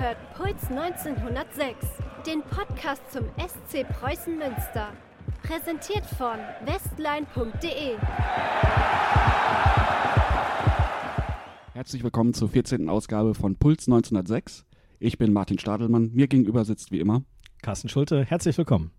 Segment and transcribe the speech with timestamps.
[0.00, 1.76] hört Puls 1906,
[2.26, 4.88] den Podcast zum SC Preußen Münster.
[5.42, 7.98] Präsentiert von westline.de.
[11.74, 12.88] Herzlich willkommen zur 14.
[12.88, 14.64] Ausgabe von Puls 1906.
[15.00, 16.12] Ich bin Martin Stadelmann.
[16.14, 17.22] Mir gegenüber sitzt wie immer
[17.60, 18.24] Carsten Schulte.
[18.24, 18.92] Herzlich willkommen.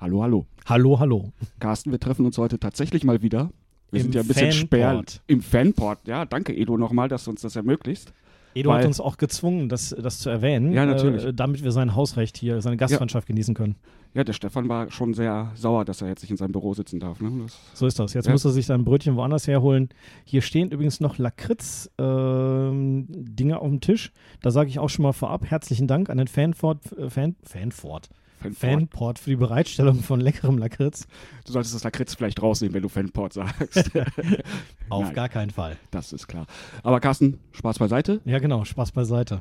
[0.00, 0.46] Hallo, hallo.
[0.64, 1.32] Hallo, hallo.
[1.60, 3.50] Carsten, wir treffen uns heute tatsächlich mal wieder.
[3.90, 4.66] Wir Im sind ja ein bisschen Fanport.
[4.66, 5.20] spärlich.
[5.26, 6.08] Im Fanport.
[6.08, 8.14] Ja, danke Edo nochmal, dass du uns das ermöglicht.
[8.56, 11.24] Edo hat uns auch gezwungen, das, das zu erwähnen, Ja, natürlich.
[11.24, 13.76] Äh, damit wir sein Hausrecht hier, seine Gastfreundschaft genießen können.
[14.14, 16.98] Ja, der Stefan war schon sehr sauer, dass er jetzt nicht in seinem Büro sitzen
[17.00, 17.20] darf.
[17.20, 17.30] Ne?
[17.42, 18.14] Das, So ist das.
[18.14, 18.32] Jetzt Ja.
[18.32, 19.90] muss er sich sein Brötchen woanders herholen.
[20.24, 24.12] Hier stehen übrigens noch Lakritz-Dinge auf dem Tisch.
[24.42, 28.08] Da sage ich auch schon mal vorab herzlichen Dank an den Fanfort, äh, Fan, Fanfort,
[28.40, 29.18] Fanport.
[29.18, 31.06] Für die Bereitstellung von leckerem Lakritz.
[31.44, 33.90] Du solltest das Lakritz vielleicht rausnehmen, wenn du Fanport sagst.
[34.88, 35.14] Auf Nein.
[35.14, 35.76] gar keinen Fall.
[35.90, 36.46] das ist klar.
[36.82, 38.20] Aber Carsten, Spaß beiseite.
[38.24, 38.64] Ja, genau.
[38.64, 39.40] Spaß beiseite.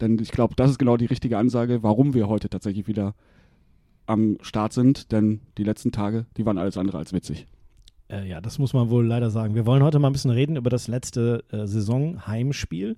[0.00, 3.14] Denn ich glaube, das ist genau die richtige Ansage, warum wir heute tatsächlich wieder
[4.06, 5.12] am Start sind.
[5.12, 7.46] Denn die letzten Tage, die waren alles andere als witzig.
[8.10, 9.54] Äh, ja, das muss man wohl leider sagen.
[9.54, 12.96] Wir wollen heute mal ein bisschen reden über das letzte äh, Saison-Heimspiel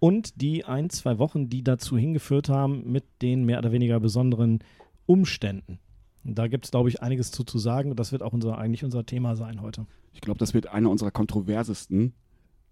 [0.00, 4.60] und die ein, zwei Wochen, die dazu hingeführt haben mit den mehr oder weniger besonderen
[5.06, 5.78] Umständen.
[6.24, 8.84] Da gibt es, glaube ich, einiges zu, zu sagen und das wird auch unser, eigentlich
[8.84, 9.86] unser Thema sein heute.
[10.12, 12.12] Ich glaube, das wird einer unserer kontroversesten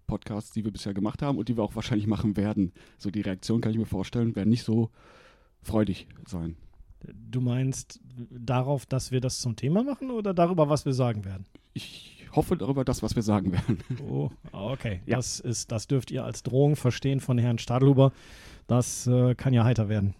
[0.07, 2.71] Podcasts, die wir bisher gemacht haben und die wir auch wahrscheinlich machen werden.
[2.97, 4.89] So die Reaktion kann ich mir vorstellen, werden nicht so
[5.61, 6.55] freudig sein.
[7.03, 7.99] Du meinst
[8.29, 11.45] darauf, dass wir das zum Thema machen oder darüber, was wir sagen werden?
[11.73, 13.79] Ich hoffe darüber das, was wir sagen werden.
[14.07, 15.01] Oh, okay.
[15.05, 15.17] Ja.
[15.17, 18.11] Das, ist, das dürft ihr als Drohung verstehen von Herrn Stadelhuber.
[18.67, 20.15] Das äh, kann ja heiter werden.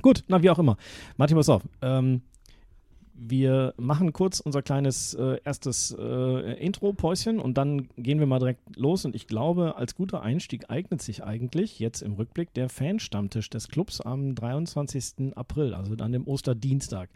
[0.00, 0.76] Gut, na wie auch immer.
[1.16, 1.62] Martin, pass auf.
[1.80, 2.22] Ähm,
[3.28, 8.60] wir machen kurz unser kleines äh, erstes äh, Intro-Päuschen und dann gehen wir mal direkt
[8.76, 9.04] los.
[9.04, 13.68] Und ich glaube, als guter Einstieg eignet sich eigentlich jetzt im Rückblick der Fanstammtisch des
[13.68, 15.34] Clubs am 23.
[15.36, 17.08] April, also an dem Osterdienstag.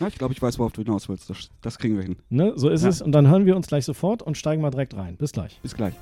[0.00, 1.30] Ja, ich glaube, ich weiß, worauf du hinaus willst.
[1.30, 2.16] Das, das kriegen wir hin.
[2.28, 2.52] Ne?
[2.56, 2.88] So ist Ja.
[2.90, 3.00] es.
[3.02, 5.16] Und dann hören wir uns gleich sofort und steigen mal direkt rein.
[5.16, 5.58] Bis gleich.
[5.62, 5.94] Bis gleich.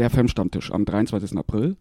[0.00, 1.36] Der Fan-Stammtisch am 23.
[1.36, 1.76] April,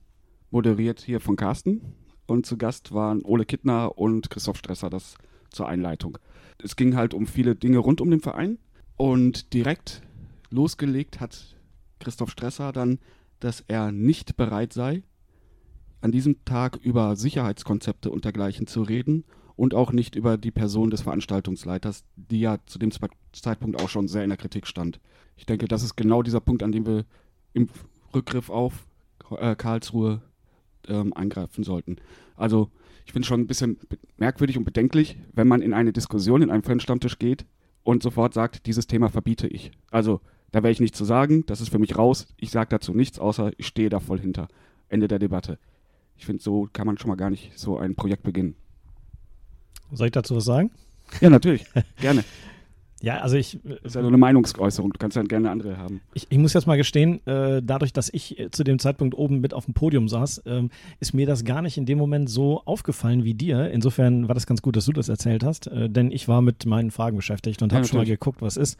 [0.51, 1.95] moderiert hier von Carsten.
[2.25, 5.15] Und zu Gast waren Ole Kittner und Christoph Stresser, das
[5.51, 6.17] zur Einleitung.
[6.61, 8.57] Es ging halt um viele Dinge rund um den Verein.
[8.97, 10.01] Und direkt
[10.49, 11.55] losgelegt hat
[11.99, 12.99] Christoph Stresser dann,
[13.39, 15.03] dass er nicht bereit sei,
[16.01, 19.23] an diesem Tag über Sicherheitskonzepte und dergleichen zu reden
[19.55, 23.87] und auch nicht über die Person des Veranstaltungsleiters, die ja zu dem Ze- Zeitpunkt auch
[23.87, 24.99] schon sehr in der Kritik stand.
[25.37, 27.05] Ich denke, das ist genau dieser Punkt, an dem wir
[27.53, 27.69] im
[28.13, 28.85] Rückgriff auf
[29.37, 30.21] äh, Karlsruhe
[30.87, 31.97] ähm, eingreifen sollten.
[32.35, 32.69] Also
[33.05, 33.77] ich finde schon ein bisschen
[34.17, 37.45] merkwürdig und bedenklich, wenn man in eine Diskussion, in einen Fan-Stammtisch geht
[37.83, 39.71] und sofort sagt, dieses Thema verbiete ich.
[39.89, 40.21] Also
[40.51, 43.19] da wäre ich nichts zu sagen, das ist für mich raus, ich sage dazu nichts,
[43.19, 44.47] außer ich stehe da voll hinter.
[44.89, 45.59] Ende der Debatte.
[46.17, 48.55] Ich finde, so kann man schon mal gar nicht so ein Projekt beginnen.
[49.91, 50.71] Soll ich dazu was sagen?
[51.21, 51.65] Ja, natürlich.
[51.99, 52.23] Gerne.
[53.01, 54.91] Ja, also ich, Das ist ja nur eine Meinungsäußerung.
[54.91, 56.01] Du kannst ja gerne andere haben.
[56.13, 59.39] ich, ich muss jetzt mal gestehen, äh, dadurch, dass ich äh, zu dem Zeitpunkt oben
[59.39, 62.61] mit auf dem Podium saß, ähm, ist mir das gar nicht in dem Moment so
[62.65, 63.71] aufgefallen wie dir.
[63.71, 66.65] Insofern war das ganz gut, dass du das erzählt hast, äh, denn ich war mit
[66.65, 68.77] meinen Fragen beschäftigt und Ja, habe schon mal geguckt, was ist.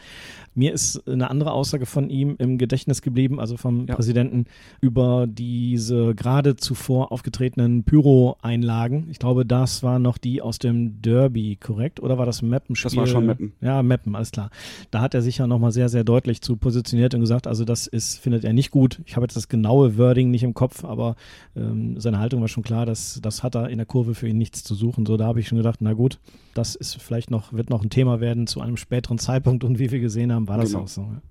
[0.54, 3.96] Mir ist eine andere Aussage von ihm im Gedächtnis geblieben, also vom Ja.
[3.96, 4.46] Präsidenten,
[4.82, 9.08] über diese gerade zuvor aufgetretenen Pyro-Einlagen.
[9.10, 12.00] Ich glaube, das war noch die aus dem Derby, korrekt?
[12.02, 12.90] Oder war das Mappenspiel?
[12.90, 13.54] Das war schon Meppen.
[13.62, 14.50] Ja, Meppen, alles klar.
[14.92, 17.88] Da hat er sich ja nochmal sehr, sehr deutlich zu positioniert und gesagt, also das
[17.88, 19.02] ist, findet er nicht gut.
[19.06, 21.16] Ich habe jetzt das genaue Wording nicht im Kopf, aber
[21.56, 24.38] ähm, seine Haltung war schon klar, dass das hat er in der Kurve für ihn
[24.38, 25.06] nichts zu suchen.
[25.06, 26.20] So, da habe ich schon gedacht, na gut,
[26.54, 29.92] das ist vielleicht noch, wird noch ein Thema werden zu einem späteren Zeitpunkt und wie
[29.92, 30.84] wir gesehen haben, war das Genau.
[30.84, 31.02] auch so.
[31.02, 31.22] ja.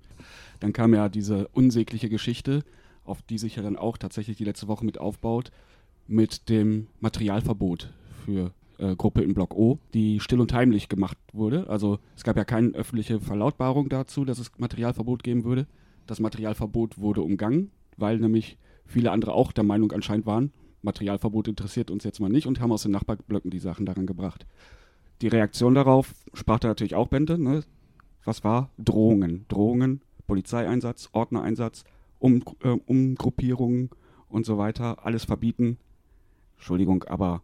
[0.59, 2.63] Dann kam ja diese unsägliche Geschichte,
[3.05, 5.51] auf die sich ja dann auch tatsächlich die letzte Woche mit aufbaut,
[6.07, 7.89] mit dem Materialverbot
[8.25, 11.69] für äh, Gruppe in Block O, die still und heimlich gemacht wurde.
[11.69, 15.67] Also es gab ja keine öffentliche Verlautbarung dazu, dass es Materialverbot geben würde.
[16.07, 21.91] Das Materialverbot wurde umgangen, weil nämlich viele andere auch der Meinung anscheinend waren, Materialverbot interessiert
[21.91, 24.45] uns jetzt mal nicht und haben aus den Nachbarblöcken die Sachen daran gebracht.
[25.21, 27.37] Die Reaktion darauf sprach da natürlich auch Bände.
[27.37, 27.63] Ne?
[28.23, 28.69] Was war?
[28.77, 29.45] Drohungen.
[29.49, 31.83] Drohungen, Polizeieinsatz, Ordnereinsatz,
[32.19, 33.89] um, äh, Umgruppierungen
[34.29, 35.05] und so weiter.
[35.05, 35.77] Alles verbieten.
[36.55, 37.41] Entschuldigung, aber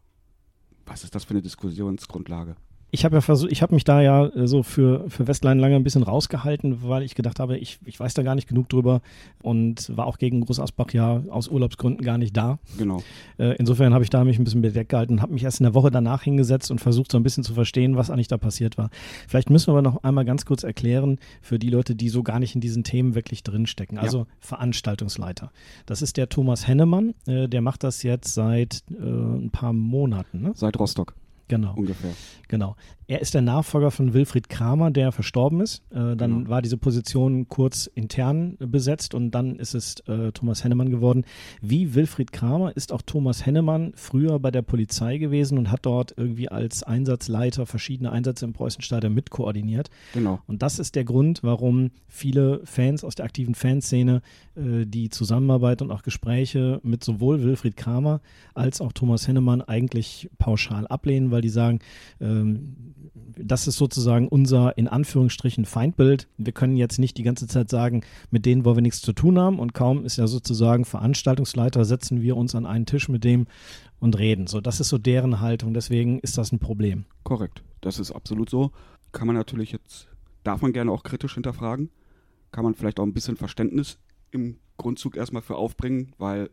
[0.85, 2.55] was ist das für eine Diskussionsgrundlage?
[2.91, 5.75] Ich habe ja versucht, ich habe mich da ja äh, so für, für Westline lange
[5.75, 9.01] ein bisschen rausgehalten, weil ich gedacht habe, ich, ich weiß da gar nicht genug drüber
[9.41, 12.59] und war auch gegen Groß Asbach ja aus Urlaubsgründen gar nicht da.
[12.77, 13.03] Genau.
[13.37, 15.65] Äh, insofern habe ich da mich ein bisschen bedeckt gehalten und habe mich erst in
[15.65, 18.77] der Woche danach hingesetzt und versucht so ein bisschen zu verstehen, was eigentlich da passiert
[18.77, 18.89] war.
[19.27, 22.39] Vielleicht müssen wir aber noch einmal ganz kurz erklären für die Leute, die so gar
[22.39, 23.97] nicht in diesen Themen wirklich drinstecken.
[23.97, 24.25] Also Ja.
[24.39, 25.51] Veranstaltungsleiter.
[25.85, 30.41] Das ist der Thomas Hennemann, äh, der macht das jetzt seit äh, ein paar Monaten.
[30.41, 30.51] Ne?
[30.55, 31.13] Seit Rostock
[31.47, 31.73] Genau.
[31.75, 32.11] ungefähr.
[32.47, 32.75] Genau.
[33.07, 35.83] Er ist der Nachfolger von Wilfried Kramer, der verstorben ist.
[35.91, 36.49] Äh, dann Genau.
[36.49, 41.23] war diese Position kurz intern besetzt und dann ist es äh, Thomas Hennemann geworden.
[41.61, 46.15] Wie Wilfried Kramer ist auch Thomas Hennemann früher bei der Polizei gewesen und hat dort
[46.17, 49.91] irgendwie als Einsatzleiter verschiedene Einsätze im Preußenstadion mitkoordiniert.
[50.13, 50.39] Genau.
[50.47, 54.21] Und das ist der Grund, warum viele Fans aus der aktiven Fanszene
[54.55, 58.21] äh, die Zusammenarbeit und auch Gespräche mit sowohl Wilfried Kramer
[58.55, 61.79] als auch Thomas Hennemann eigentlich pauschal ablehnen, weil die sagen,
[62.19, 62.75] ähm,
[63.37, 66.27] das ist sozusagen unser in Anführungsstrichen Feindbild.
[66.37, 68.01] Wir können jetzt nicht die ganze Zeit sagen,
[68.31, 72.21] mit denen wollen wir nichts zu tun haben und kaum ist ja sozusagen Veranstaltungsleiter, setzen
[72.21, 73.47] wir uns an einen Tisch mit dem
[73.99, 74.47] und reden.
[74.47, 75.73] So, das ist so deren Haltung.
[75.73, 77.05] Deswegen ist das ein Problem.
[77.23, 77.63] Korrekt.
[77.81, 78.71] Das ist absolut so.
[79.11, 80.07] Kann man natürlich jetzt,
[80.43, 81.89] darf man gerne auch kritisch hinterfragen.
[82.51, 83.99] Kann man vielleicht auch ein bisschen Verständnis
[84.31, 86.49] im Grundzug erstmal für aufbringen, weil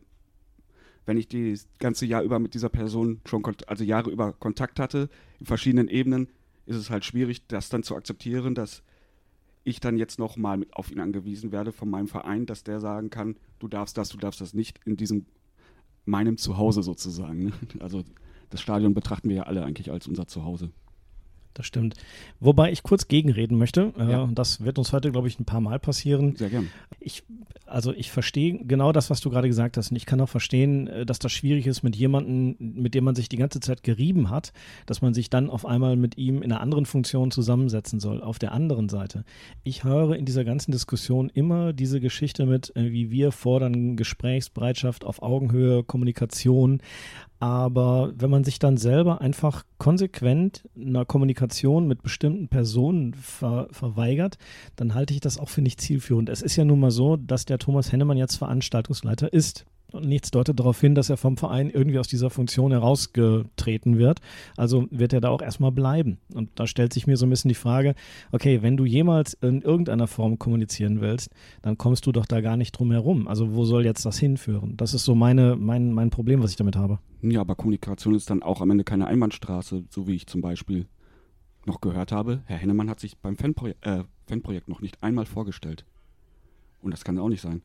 [1.05, 5.09] wenn ich das ganze Jahr über mit dieser Person schon, also Jahre über Kontakt hatte,
[5.39, 6.27] in verschiedenen Ebenen,
[6.65, 8.83] ist es halt schwierig, das dann zu akzeptieren, dass
[9.65, 13.09] ich dann jetzt nochmal mit auf ihn angewiesen werde von meinem Verein, dass der sagen
[13.09, 15.25] kann, du darfst das, du darfst das nicht in diesem
[16.05, 17.45] meinem Zuhause sozusagen.
[17.45, 17.51] ne?
[17.79, 18.03] Also
[18.49, 20.71] das Stadion betrachten wir ja alle eigentlich als unser Zuhause.
[21.53, 21.95] Das stimmt.
[22.39, 23.93] Wobei ich kurz gegenreden möchte.
[23.97, 24.29] Äh, Ja.
[24.33, 26.35] Das wird uns heute, glaube ich, ein paar Mal passieren.
[26.35, 26.69] Sehr gern.
[26.99, 27.23] Ich,
[27.67, 29.91] also ich verstehe genau das, was du gerade gesagt hast.
[29.91, 33.13] Und ich kann auch verstehen, äh, dass das schwierig ist mit jemandem, mit dem man
[33.15, 34.51] sich die ganze Zeit gerieben hat,
[34.87, 38.21] dass man sich dann auf einmal mit ihm in einer anderen Funktion zusammensetzen soll.
[38.23, 39.23] Auf der anderen Seite,
[39.63, 45.05] ich höre in dieser ganzen Diskussion immer diese Geschichte mit, äh, wie wir fordern Gesprächsbereitschaft
[45.05, 46.81] auf Augenhöhe, Kommunikation.
[47.43, 54.37] Aber wenn man sich dann selber einfach konsequent einer Kommunikation mit bestimmten Personen ver verweigert,
[54.77, 56.29] dann halte ich das auch für nicht zielführend.
[56.29, 59.65] Es ist ja nun mal so, dass der Thomas Hennemann jetzt Veranstaltungsleiter ist.
[59.93, 64.21] Und nichts deutet darauf hin, dass er vom Verein irgendwie aus dieser Funktion herausgetreten wird.
[64.57, 66.17] Also wird er da auch erstmal bleiben.
[66.33, 67.93] Und da stellt sich mir so ein bisschen die Frage,
[68.31, 71.29] okay, wenn du jemals in irgendeiner Form kommunizieren willst,
[71.61, 73.27] dann kommst du doch da gar nicht drum herum.
[73.27, 74.75] Also wo soll jetzt das hinführen?
[74.77, 76.97] Das ist so meine, mein, mein Problem, was ich damit habe.
[77.21, 80.87] Ja, aber Kommunikation ist dann auch am Ende keine Einbahnstraße, so wie ich zum Beispiel
[81.67, 82.41] noch gehört habe.
[82.45, 85.85] Herr Hennemann hat sich beim Fanproje äh, Fanprojekt noch nicht einmal vorgestellt.
[86.81, 87.61] Und das kann auch nicht sein.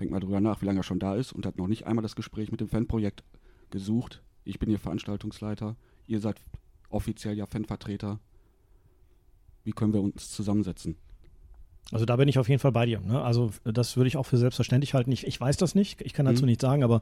[0.00, 2.02] Denk mal drüber nach, wie lange er schon da ist und hat noch nicht einmal
[2.02, 3.24] das Gespräch mit dem Fanprojekt
[3.70, 4.22] gesucht.
[4.44, 6.36] Ich bin Ihr Veranstaltungsleiter, ihr seid
[6.90, 8.18] offiziell ja Fanvertreter.
[9.64, 10.96] Wie können wir uns zusammensetzen?
[11.90, 13.00] Also da bin ich auf jeden Fall bei dir.
[13.00, 13.20] Ne?
[13.22, 15.10] Also das würde ich auch für selbstverständlich halten.
[15.10, 16.48] Ich, ich weiß das nicht, ich kann dazu Mhm.
[16.48, 17.00] nichts sagen, aber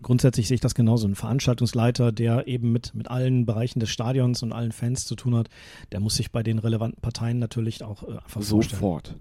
[0.00, 1.08] grundsätzlich sehe ich das genauso.
[1.08, 5.34] Ein Veranstaltungsleiter, der eben mit, mit allen Bereichen des Stadions und allen Fans zu tun
[5.34, 5.48] hat,
[5.90, 8.80] der muss sich bei den relevanten Parteien natürlich auch äh, einfach vorstellen.
[8.80, 9.14] Sofort.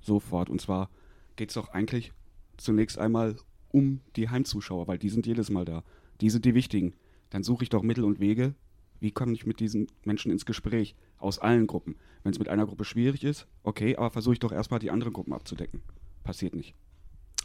[0.00, 0.48] Sofort.
[0.50, 0.88] Und zwar
[1.36, 2.12] geht es doch eigentlich
[2.56, 3.36] zunächst einmal
[3.70, 5.82] um die Heimzuschauer, weil die sind jedes Mal da.
[6.20, 6.94] Die sind die wichtigen.
[7.30, 8.54] Dann suche ich doch Mittel und Wege,
[9.00, 10.94] wie komme ich mit diesen Menschen ins Gespräch?
[11.18, 11.96] Aus allen Gruppen.
[12.22, 15.12] Wenn es mit einer Gruppe schwierig ist, okay, aber versuche ich doch erstmal die anderen
[15.12, 15.82] Gruppen abzudecken.
[16.22, 16.74] Passiert nicht.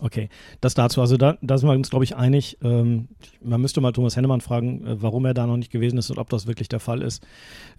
[0.02, 0.30] Okay,
[0.62, 1.02] das dazu.
[1.02, 2.58] Also da, da sind wir uns, glaube ich, einig.
[2.64, 3.10] Ähm,
[3.44, 6.18] man müsste mal Thomas Hennemann fragen, äh, warum er da noch nicht gewesen ist und
[6.18, 7.26] ob das wirklich der Fall ist.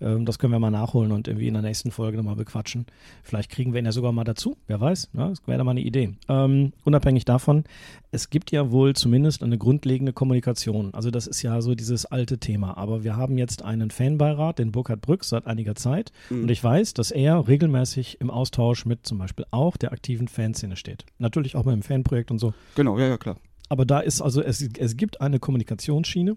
[0.02, 2.84] Ähm, das können wir mal nachholen und irgendwie in der nächsten Folge nochmal bequatschen.
[3.22, 4.58] Vielleicht kriegen wir ihn ja sogar mal dazu.
[4.66, 5.30] Wer weiß, ne?
[5.30, 6.12] das wäre da mal eine Idee.
[6.28, 7.64] Ähm, unabhängig davon,
[8.10, 10.92] es gibt ja wohl zumindest eine grundlegende Kommunikation.
[10.92, 12.76] Also das ist ja so dieses alte Thema.
[12.76, 16.12] Aber wir haben jetzt einen Fanbeirat, den Burkhard Brück, seit einiger Zeit.
[16.28, 16.42] Mhm.
[16.42, 20.76] Und ich weiß, dass er regelmäßig im Austausch mit zum Beispiel auch der aktiven Fanszene
[20.76, 21.06] steht.
[21.18, 22.52] Natürlich auch mit dem Fanprojekt und so.
[22.74, 23.36] Genau, ja, ja, klar.
[23.68, 26.36] Aber da ist also, es, es gibt eine Kommunikationsschiene,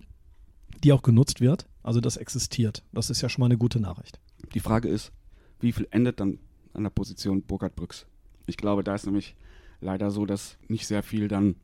[0.83, 1.67] die auch genutzt wird.
[1.81, 2.83] Also das existiert.
[2.93, 4.19] Das ist ja schon mal eine gute Nachricht.
[4.53, 5.11] Die Frage ist,
[5.59, 6.39] wie viel endet dann
[6.73, 8.05] an der Position Burkhard Brüx?
[8.45, 9.35] Ich glaube, da ist nämlich
[9.81, 11.55] leider so, dass nicht sehr viel dann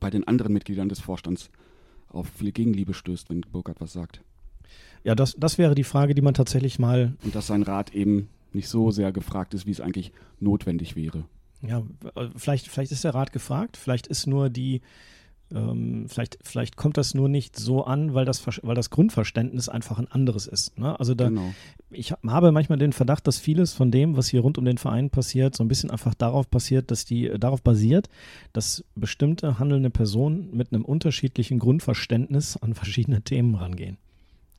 [0.00, 1.50] bei den anderen Mitgliedern des Vorstands
[2.08, 4.22] auf viel Gegenliebe stößt, wenn Burkhard was sagt.
[5.04, 8.28] Ja, das, das wäre die Frage, die man tatsächlich mal, Und dass sein Rat eben
[8.52, 11.24] nicht so sehr gefragt ist, wie es eigentlich notwendig wäre.
[11.62, 11.82] Ja,
[12.14, 14.80] äh, vielleicht, vielleicht ist der Rat gefragt, vielleicht ist nur die,
[15.54, 19.98] ähm, vielleicht, vielleicht kommt das nur nicht so an, weil das, weil das Grundverständnis einfach
[20.00, 20.76] ein anderes ist.
[20.78, 20.98] Ne?
[20.98, 21.54] Also da, Genau.
[21.90, 24.76] ich hab- habe manchmal den Verdacht, dass vieles von dem, was hier rund um den
[24.78, 28.08] Verein passiert, so ein bisschen einfach darauf passiert, dass die äh, darauf basiert,
[28.52, 33.98] dass bestimmte handelnde Personen mit einem unterschiedlichen Grundverständnis an verschiedene Themen rangehen.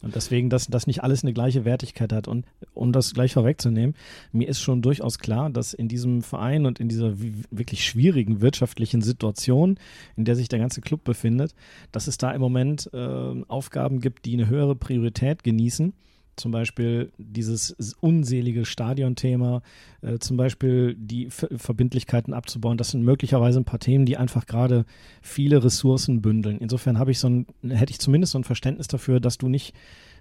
[0.02, 2.28] Und deswegen, dass das nicht alles eine gleiche Wertigkeit hat.
[2.28, 3.96] Und um das gleich vorwegzunehmen,
[4.32, 9.02] mir ist schon durchaus klar, dass in diesem Verein und in dieser wirklich schwierigen wirtschaftlichen
[9.02, 9.80] Situation,
[10.16, 11.56] in der sich der ganze Club befindet,
[11.92, 15.94] dass es da im Moment äh, Aufgaben gibt, die eine höhere Priorität genießen.
[16.38, 19.62] Zum Beispiel dieses unselige Stadionthema,
[20.02, 22.78] äh, zum Beispiel die Ver Verbindlichkeiten abzubauen.
[22.78, 24.86] Das sind möglicherweise ein paar Themen, die einfach gerade
[25.22, 26.60] viele Ressourcen bündeln.
[26.60, 29.74] Insofern habe ich so ein, hätte ich zumindest so ein Verständnis dafür, dass du nicht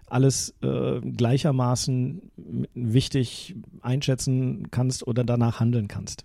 [0.06, 2.30] alles äh, gleichermaßen
[2.74, 6.24] wichtig einschätzen kannst oder danach handeln kannst.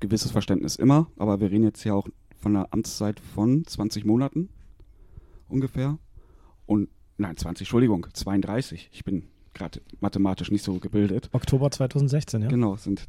[0.00, 4.50] Gewisses Verständnis immer, aber wir reden jetzt ja auch von einer Amtszeit von 20 Monaten
[5.48, 5.98] ungefähr.
[6.66, 8.90] Und nein, 20, Entschuldigung, 32.
[8.92, 11.30] Ich bin gerade mathematisch nicht so gebildet.
[11.32, 12.48] Oktober 2016, ja?
[12.48, 13.08] Genau, es sind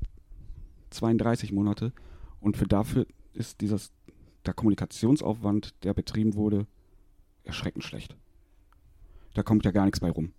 [0.91, 1.93] 32 Monate.
[2.39, 3.91] Und für dafür ist dieses,
[4.45, 6.67] der Kommunikationsaufwand, der betrieben wurde,
[7.43, 8.15] erschreckend schlecht.
[9.33, 10.31] Da kommt ja gar nichts bei rum.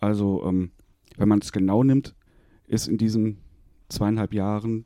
[0.00, 0.72] Also, ähm,
[1.16, 2.14] wenn man es genau nimmt,
[2.66, 3.38] ist in diesen
[3.88, 4.84] zweieinhalb Jahren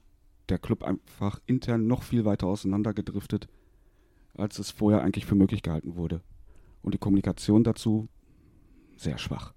[0.48, 3.48] der Club einfach intern noch viel weiter auseinandergedriftet,
[4.34, 6.20] als es vorher eigentlich für möglich gehalten wurde.
[6.86, 8.08] Und die Kommunikation dazu
[8.96, 9.55] sehr schwach.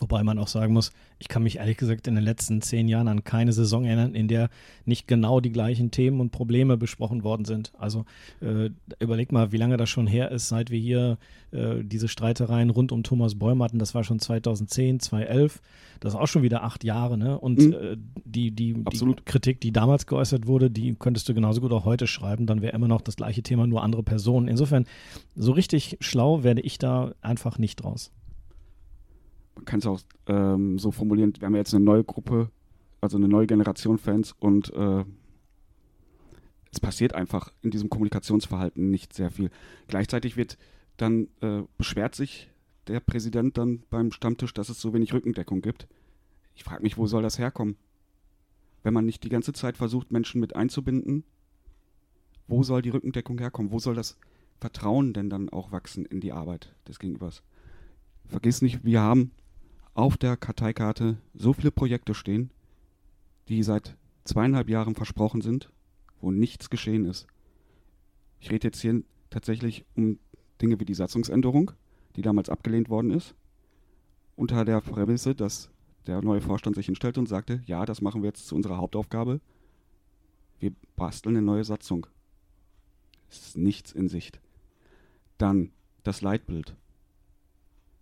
[0.00, 3.06] Wobei man auch sagen muss, ich kann mich ehrlich gesagt in den letzten zehn Jahren
[3.06, 4.48] an keine Saison erinnern, in der
[4.86, 7.72] nicht genau die gleichen Themen und Probleme besprochen worden sind.
[7.78, 8.06] Also
[8.40, 11.18] äh, überleg mal, wie lange das schon her ist, seit wir hier
[11.52, 13.78] äh, diese Streitereien rund um Thomas Bäum hatten.
[13.78, 15.60] Das war schon 2010, 2011.
[16.00, 17.18] Das ist auch schon wieder acht Jahre.
[17.18, 17.38] Ne?
[17.38, 17.72] Und Mhm.
[17.74, 19.14] äh, die, die, die.
[19.26, 22.46] Kritik, die damals geäußert wurde, die könntest du genauso gut auch heute schreiben.
[22.46, 24.48] Dann wäre immer noch das gleiche Thema, nur andere Personen.
[24.48, 24.86] Insofern,
[25.36, 28.12] so richtig schlau werde ich da einfach nicht draus.
[29.60, 32.50] Man kann es auch ähm, so formulieren, wir haben ja jetzt eine neue Gruppe,
[33.02, 35.04] also eine neue Generation Fans und äh,
[36.72, 39.50] es passiert einfach in diesem Kommunikationsverhalten nicht sehr viel.
[39.86, 40.56] Gleichzeitig wird
[40.96, 42.50] dann äh, beschwert sich
[42.86, 45.88] der Präsident dann beim Stammtisch, dass es so wenig Rückendeckung gibt.
[46.54, 47.76] Ich frage mich, wo soll das herkommen?
[48.82, 51.24] Wenn man nicht die ganze Zeit versucht, Menschen mit einzubinden,
[52.48, 53.72] wo soll die Rückendeckung herkommen?
[53.72, 54.16] Wo soll das
[54.58, 57.42] Vertrauen denn dann auch wachsen in die Arbeit des Gegenübers?
[58.26, 59.32] Vergiss nicht, wir haben
[60.00, 62.50] auf der Karteikarte so viele Projekte stehen,
[63.48, 65.70] die seit zweieinhalb Jahren versprochen sind,
[66.22, 67.26] wo nichts geschehen ist.
[68.40, 70.18] Ich rede jetzt hier tatsächlich um
[70.62, 71.72] Dinge wie die Satzungsänderung,
[72.16, 73.34] die damals abgelehnt worden ist,
[74.36, 75.68] unter der Prämisse, dass
[76.06, 79.42] der neue Vorstand sich hinstellte und sagte, ja, das machen wir jetzt zu unserer Hauptaufgabe.
[80.60, 82.06] Wir basteln eine neue Satzung.
[83.28, 84.40] Es ist nichts in Sicht.
[85.36, 85.72] Dann
[86.04, 86.74] das Leitbild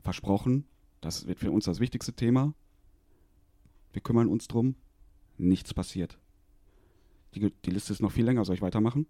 [0.00, 0.64] versprochen,
[1.00, 2.54] das wird für uns das wichtigste Thema.
[3.92, 4.74] Wir kümmern uns drum.
[5.36, 6.18] Nichts passiert.
[7.34, 8.44] Die, die Liste ist noch viel länger.
[8.44, 9.06] Soll ich weitermachen?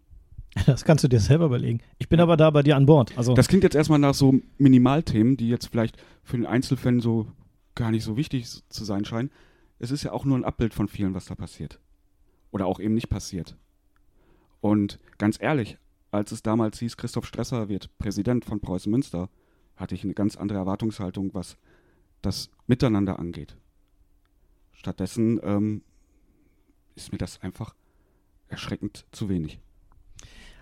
[0.67, 1.81] Das kannst du dir selber überlegen.
[1.99, 3.17] Ich bin aber da bei dir an Bord.
[3.17, 7.27] Also Das klingt jetzt erstmal nach so Minimalthemen, die jetzt vielleicht für den Einzelfan so
[7.75, 9.31] gar nicht so wichtig zu sein scheinen.
[9.79, 11.79] Es ist ja auch nur ein Abbild von vielen, was da passiert.
[12.51, 13.57] Oder auch eben nicht passiert.
[14.61, 15.79] Und ganz ehrlich,
[16.11, 19.29] als es damals hieß, Christoph Stresser wird Präsident von Preußen Münster,
[19.77, 21.57] hatte ich eine ganz andere Erwartungshaltung, was
[22.29, 23.57] das Miteinander angeht.
[24.73, 25.83] Stattdessen ähm,
[26.95, 27.75] ist mir das einfach
[28.49, 29.59] erschreckend zu wenig.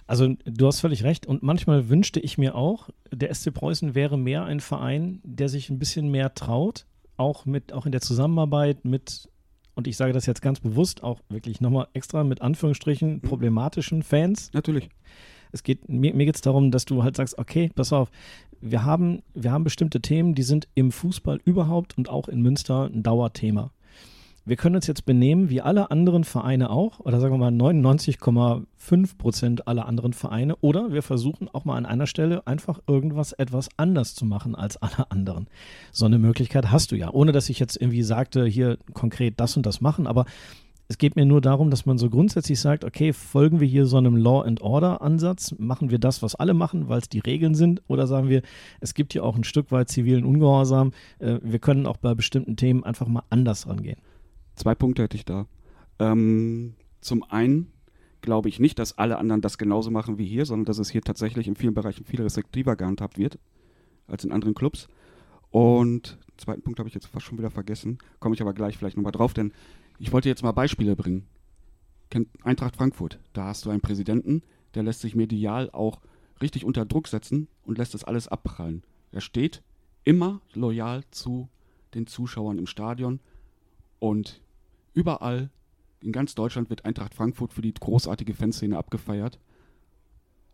[0.06, 4.16] Also du hast völlig recht und manchmal wünschte ich mir auch, der SC Preußen wäre
[4.16, 8.85] mehr ein Verein, der sich ein bisschen mehr traut, auch mit auch in der Zusammenarbeit
[8.85, 9.28] mit
[9.75, 14.50] und ich sage das jetzt ganz bewusst auch wirklich nochmal extra mit Anführungsstrichen problematischen Fans.
[14.54, 14.88] Natürlich.
[15.56, 18.10] Es geht mir, mir geht es darum, dass du halt sagst, okay, pass auf,
[18.60, 22.90] wir haben wir haben bestimmte Themen, die sind im Fußball überhaupt und auch in Münster
[22.92, 23.70] ein Dauerthema.
[24.48, 29.18] Wir können uns jetzt benehmen wie alle anderen Vereine auch, oder sagen wir mal 99,5
[29.18, 33.68] Prozent aller anderen Vereine, oder wir versuchen auch mal an einer Stelle einfach irgendwas etwas
[33.76, 35.48] anders zu machen als alle anderen.
[35.90, 39.56] So eine Möglichkeit hast du ja, ohne dass ich jetzt irgendwie sagte, hier konkret das
[39.56, 40.26] und das machen, aber
[40.88, 43.97] es geht mir nur darum, dass man so grundsätzlich sagt, okay, folgen wir hier so
[43.97, 47.55] einem Law and Order Ansatz, machen wir das, was alle machen, weil es die Regeln
[47.55, 48.43] sind, oder sagen wir,
[48.81, 52.57] es gibt hier auch ein Stück weit zivilen Ungehorsam, äh, wir können auch bei bestimmten
[52.57, 53.99] Themen einfach mal anders rangehen.
[54.55, 55.47] Zwei Punkte hätte ich da.
[55.99, 57.73] Ähm, zum einen
[58.21, 61.02] glaube ich nicht, dass alle anderen das genauso machen wie hier, sondern dass es hier
[61.02, 63.38] tatsächlich in vielen Bereichen viel restriktiver gehandhabt wird
[64.07, 64.88] als in anderen Clubs.
[65.50, 68.97] Und zweiten Punkt habe ich jetzt fast schon wieder vergessen, komme ich aber gleich vielleicht
[68.97, 69.52] nochmal drauf, denn
[69.99, 71.26] ich wollte jetzt mal Beispiele bringen.
[72.11, 74.43] Kennt Eintracht Frankfurt, da hast du einen Präsidenten,
[74.75, 76.00] der lässt sich medial auch
[76.41, 78.83] richtig unter Druck setzen und lässt das alles abprallen.
[79.11, 79.62] Er steht
[80.05, 81.49] immer loyal zu
[81.95, 83.21] den Zuschauern im Stadion
[83.99, 84.41] und
[84.95, 85.50] überall
[86.00, 89.41] in ganz Deutschland wird Eintracht Frankfurt für die großartige Fanszene abgefeiert.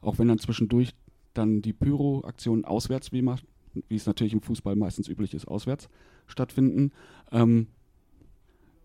[0.01, 0.95] Auch wenn dann zwischendurch
[1.35, 3.37] dann die Pyro-Aktionen auswärts wie immer
[3.89, 5.89] wie es natürlich im Fußball meistens üblich ist, auswärts
[6.27, 6.93] stattfinden,
[7.31, 7.69] ähm,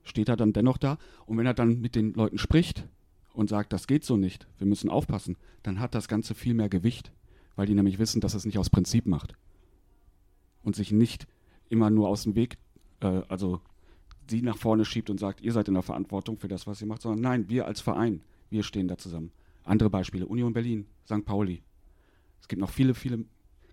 [0.08, 0.98] steht er dann dennoch da.
[1.26, 2.88] Und wenn er dann mit den Leuten spricht
[3.34, 6.70] und sagt, das geht so nicht, wir müssen aufpassen, dann hat das Ganze viel mehr
[6.70, 7.12] Gewicht,
[7.56, 9.36] weil die nämlich wissen, dass es nicht aus Prinzip macht.
[10.64, 11.28] Und sich nicht
[11.70, 12.58] immer nur aus dem Weg,
[13.02, 13.62] äh, also
[14.30, 16.88] sie nach vorne schiebt und sagt, ihr seid in der Verantwortung für das, was ihr
[16.88, 19.32] macht, sondern nein, wir als Verein, wir stehen da zusammen.
[19.64, 21.26] Andere Beispiele, Union Berlin, St.
[21.26, 21.62] Pauli.
[22.42, 23.26] Es gibt noch viele, viele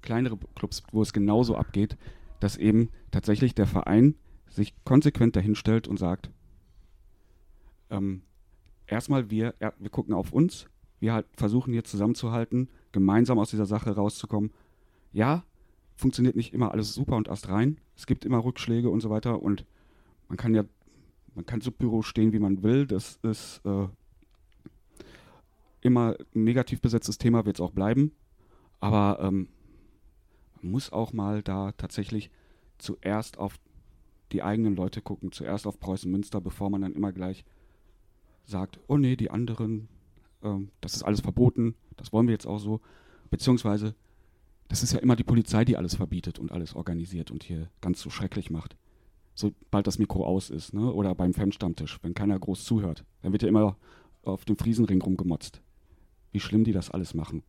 [0.02, 1.96] kleinere Clubs, wo es genauso abgeht,
[2.40, 4.16] dass eben tatsächlich der Verein
[4.54, 6.30] sich konsequent dahinstellt und sagt,
[7.90, 8.22] ähm,
[8.86, 10.66] erstmal wir, er, wir gucken auf uns,
[11.00, 14.52] wir halt versuchen hier zusammenzuhalten, gemeinsam aus dieser Sache rauszukommen.
[15.12, 15.44] Ja,
[15.96, 17.78] funktioniert nicht immer alles super und erst rein.
[17.96, 19.64] Es gibt immer Rückschläge und so weiter und
[20.28, 20.64] man kann ja,
[21.34, 22.86] man kann Subbüro stehen, wie man will.
[22.86, 23.88] Das ist äh,
[25.80, 28.12] immer ein negativ besetztes Thema, wird es auch bleiben.
[28.80, 29.48] Aber ähm,
[30.60, 32.30] man muss auch mal da tatsächlich
[32.78, 33.58] zuerst auf
[34.32, 37.44] die eigenen Leute gucken, zuerst auf Preußen Münster, bevor man dann immer gleich
[38.44, 39.88] sagt, oh nee, die anderen,
[40.42, 42.80] ähm, das ist alles verboten, das wollen wir jetzt auch so.
[43.30, 43.94] Beziehungsweise,
[44.68, 48.00] das ist ja immer die Polizei, die alles verbietet und alles organisiert und hier ganz
[48.00, 48.76] so schrecklich macht.
[49.34, 50.92] Sobald das Mikro aus ist, ne?
[50.92, 53.76] Oder beim Fanstammtisch, wenn keiner groß zuhört, dann wird ja immer
[54.22, 55.60] auf dem Friesenring rumgemotzt.
[56.30, 57.42] Wie schlimm die das alles machen.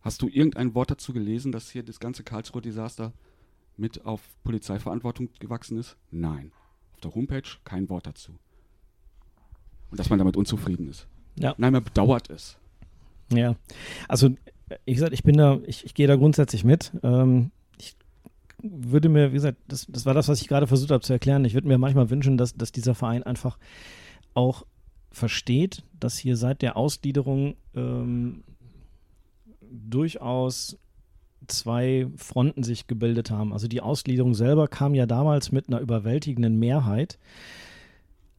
[0.00, 3.12] Hast du irgendein Wort dazu gelesen, dass hier das ganze Karlsruhe-Desaster
[3.76, 5.96] mit auf Polizeiverantwortung gewachsen ist?
[6.10, 6.52] Nein.
[6.94, 8.32] Auf der Homepage kein Wort dazu.
[9.90, 11.06] Und dass man damit unzufrieden ist.
[11.38, 11.54] Ja.
[11.58, 12.58] Nein, man bedauert es.
[13.32, 13.56] Ja,
[14.08, 14.30] also
[14.84, 16.92] wie gesagt, ich bin da, ich, ich gehe da grundsätzlich mit.
[17.02, 17.96] Ähm, ich
[18.62, 21.44] würde mir, wie gesagt, das, das war das, was ich gerade versucht habe zu erklären.
[21.44, 23.58] Ich würde mir manchmal wünschen, dass, dass dieser Verein einfach
[24.34, 24.64] auch
[25.10, 28.42] versteht, dass hier seit der Ausgliederung ähm,
[29.60, 30.78] durchaus
[31.46, 33.52] zwei Fronten sich gebildet haben.
[33.52, 37.18] Also die Ausgliederung selber kam ja damals mit einer überwältigenden Mehrheit.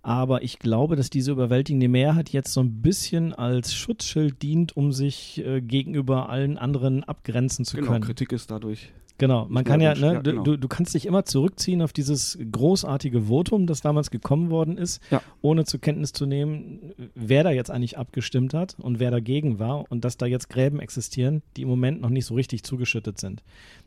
[0.07, 4.91] Aber ich glaube, dass diese überwältigende Mehrheit jetzt so ein bisschen als Schutzschild dient, um
[4.91, 8.03] sich äh, gegenüber allen anderen abgrenzen zu Genau, können.
[8.03, 8.91] Kritik ist dadurch.
[9.18, 10.44] Genau, man kann ja, ne, du- genau.
[10.44, 15.01] du, du kannst dich immer zurückziehen auf dieses großartige Votum, das damals gekommen worden ist,
[15.09, 15.24] Ja.
[15.41, 19.85] ohne zur Kenntnis zu nehmen, wer da jetzt eigentlich abgestimmt hat und wer dagegen war
[19.89, 23.41] und dass da jetzt Gräben existieren, die im Moment noch nicht so richtig zugeschüttet sind.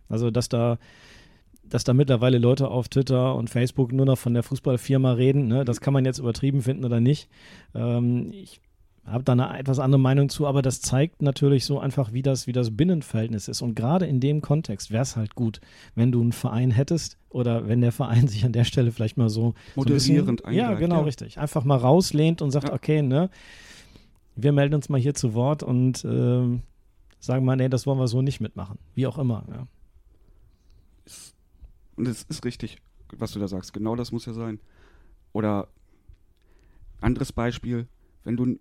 [0.09, 0.79] Also, dass da
[1.71, 5.65] dass da mittlerweile Leute auf Twitter und Facebook nur noch von der Fußballfirma reden, ne,
[5.65, 7.29] das kann man jetzt übertrieben finden oder nicht.
[7.75, 8.61] Ähm, ich
[9.05, 12.47] habe da eine etwas andere Meinung zu, aber das zeigt natürlich so einfach, wie das,
[12.47, 13.63] wie das Binnenverhältnis ist.
[13.63, 15.61] Und gerade in dem Kontext wäre es halt gut,
[15.95, 19.31] wenn du einen Verein hättest oder wenn der Verein sich an der Stelle vielleicht mal
[19.31, 21.03] so so ein bisschen- Moderierend Ja, genau, ja.
[21.05, 21.39] richtig.
[21.39, 22.75] Einfach mal rauslehnt und sagt, Ja.
[22.75, 23.31] okay, ne,
[24.37, 26.61] wir melden uns mal hier zu Wort und ähm,
[27.19, 28.79] sagen mal, nee, das wollen wir so nicht mitmachen.
[28.95, 29.45] Wie auch immer.
[29.51, 29.67] Ja.
[31.07, 31.35] Ist,
[31.99, 32.79] und es ist richtig,
[33.13, 33.73] was du da sagst.
[33.73, 34.61] Genau das muss ja sein.
[35.33, 35.69] Oder
[37.01, 37.89] anderes Beispiel,
[38.25, 38.59] wenn du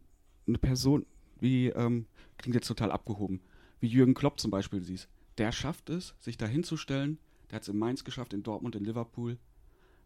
[0.48, 1.06] eine Person
[1.40, 3.42] wie, ähm, klingt jetzt total abgehoben,
[3.80, 7.20] wie Jürgen Klopp zum Beispiel siehst, der schafft es, sich da hinzustellen,
[7.50, 9.38] der hat es in Mainz geschafft, in Dortmund, in Liverpool,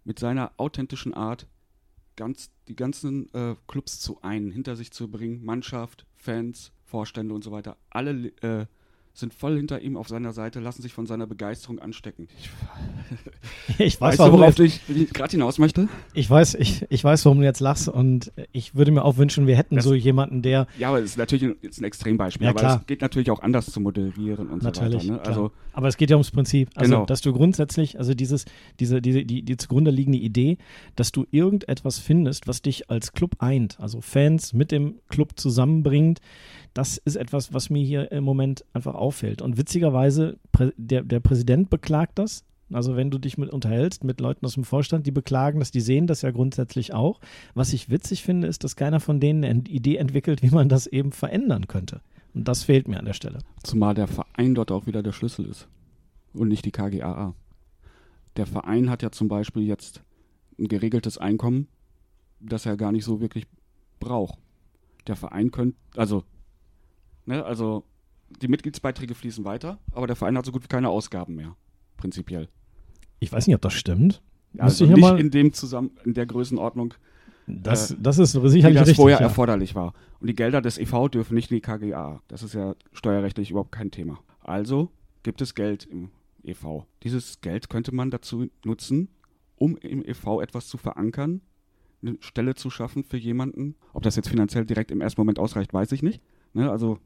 [0.03, 1.47] mit seiner authentischen Art
[2.17, 7.43] ganz, die ganzen äh, Clubs zu einen, hinter sich zu bringen, Mannschaft, Fans, Vorstände und
[7.43, 8.65] so weiter, alle äh,
[9.13, 12.27] sind voll hinter ihm auf seiner Seite, lassen sich von seiner Begeisterung anstecken.
[13.67, 15.87] Ich, Ich weiß, weißt du, warum worauf du ich, ich gerade hinaus möchte?
[16.13, 19.47] Ich weiß, ich, ich weiß, warum du jetzt lachst und ich würde mir auch wünschen,
[19.47, 22.43] wir hätten Das- so jemanden, der Ja, aber es ist natürlich ein, jetzt ein Extrembeispiel.
[22.45, 22.77] Ja, aber klar.
[22.81, 25.13] es geht natürlich auch anders zu moderieren und natürlich, so weiter.
[25.13, 25.19] Ne?
[25.19, 25.27] klar.
[25.27, 27.05] Also, aber es geht ja ums Prinzip, also Genau.
[27.05, 28.45] dass du grundsätzlich, also dieses,
[28.79, 30.57] diese, diese, die, die zugrunde liegende Idee,
[30.95, 36.19] dass du irgendetwas findest, was dich als Club eint, also Fans mit dem Club zusammenbringt,
[36.73, 39.41] das ist etwas, was mir hier im Moment einfach auffällt.
[39.41, 40.37] Und witzigerweise,
[40.77, 42.45] der, der Präsident beklagt das.
[42.71, 45.81] Also wenn du dich mit unterhältst mit Leuten aus dem Vorstand, die beklagen das, die
[45.81, 47.19] sehen das ja grundsätzlich auch.
[47.53, 50.87] Was ich witzig finde, ist, dass keiner von denen eine Idee entwickelt, wie man das
[50.87, 52.01] eben verändern könnte.
[52.33, 53.39] Und das fehlt mir an der Stelle.
[53.63, 55.67] zumal der Verein dort auch wieder der Schlüssel ist
[56.33, 57.35] und nicht die KGAA.
[58.37, 60.01] Der Verein hat ja zum Beispiel jetzt
[60.57, 61.67] ein geregeltes Einkommen,
[62.39, 63.47] das er gar nicht so wirklich
[63.99, 64.39] braucht.
[65.07, 66.23] Der Verein könnte, also,
[67.25, 67.83] ne, also
[68.41, 71.55] die Mitgliedsbeiträge fließen weiter, aber der Verein hat so gut wie keine Ausgaben mehr,
[71.97, 72.47] prinzipiell.
[73.19, 74.21] Ich weiß nicht, ob das stimmt.
[74.57, 76.93] Also nicht mal- in dem zusammen, in der Größenordnung,
[77.47, 78.97] Das, Äh, das ist wie sicherlich das richtig.
[78.97, 79.23] vorher ja.
[79.25, 79.93] erforderlich war.
[80.19, 82.21] Und die Gelder des EV dürfen nicht in die KGA.
[82.27, 84.19] Das ist ja steuerrechtlich überhaupt kein Thema.
[84.41, 84.91] Also
[85.23, 86.11] gibt es Geld im
[86.43, 86.85] EV.
[87.03, 89.09] Dieses Geld könnte man dazu nutzen,
[89.57, 91.41] um im EV etwas zu verankern,
[92.03, 93.75] eine Stelle zu schaffen für jemanden.
[93.91, 96.21] Ob das jetzt finanziell direkt im ersten Moment ausreicht, weiß ich nicht.
[96.53, 96.69] Ne?
[96.69, 96.99] Also,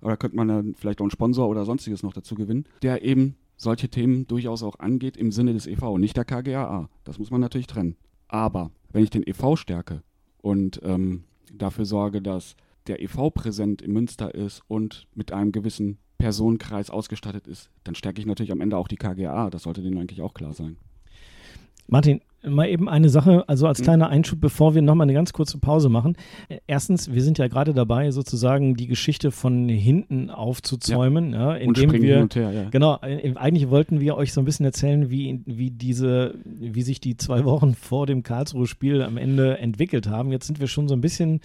[0.00, 3.36] oder könnte man dann vielleicht auch einen Sponsor oder sonstiges noch dazu gewinnen, der eben
[3.56, 6.88] solche Themen durchaus auch angeht im Sinne des EV, nicht der KGAA.
[7.04, 7.96] Das muss man natürlich trennen.
[8.28, 10.02] Aber wenn ich den EV stärke
[10.38, 12.56] und ähm, dafür sorge, dass
[12.88, 18.20] der EV präsent in Münster ist und mit einem gewissen Personenkreis ausgestattet ist, dann stärke
[18.20, 19.50] ich natürlich am Ende auch die KGA.
[19.50, 20.76] Das sollte denen eigentlich auch klar sein.
[21.86, 23.84] Martin, mal eben eine Sache, also als Mhm.
[23.84, 26.16] kleiner Einschub, bevor wir nochmal eine ganz kurze Pause machen.
[26.48, 31.60] Äh, Erstens, wir sind ja gerade dabei, sozusagen die Geschichte von hinten aufzuzäumen, ja, und
[31.60, 32.68] indem wir hin und her, ja.
[32.70, 37.00] Genau, äh, eigentlich wollten wir euch so ein bisschen erzählen, wie, wie diese, wie sich
[37.00, 40.32] die zwei Wochen vor dem Karlsruhe-Spiel am Ende entwickelt haben.
[40.32, 41.40] Jetzt sind wir schon so ein bisschen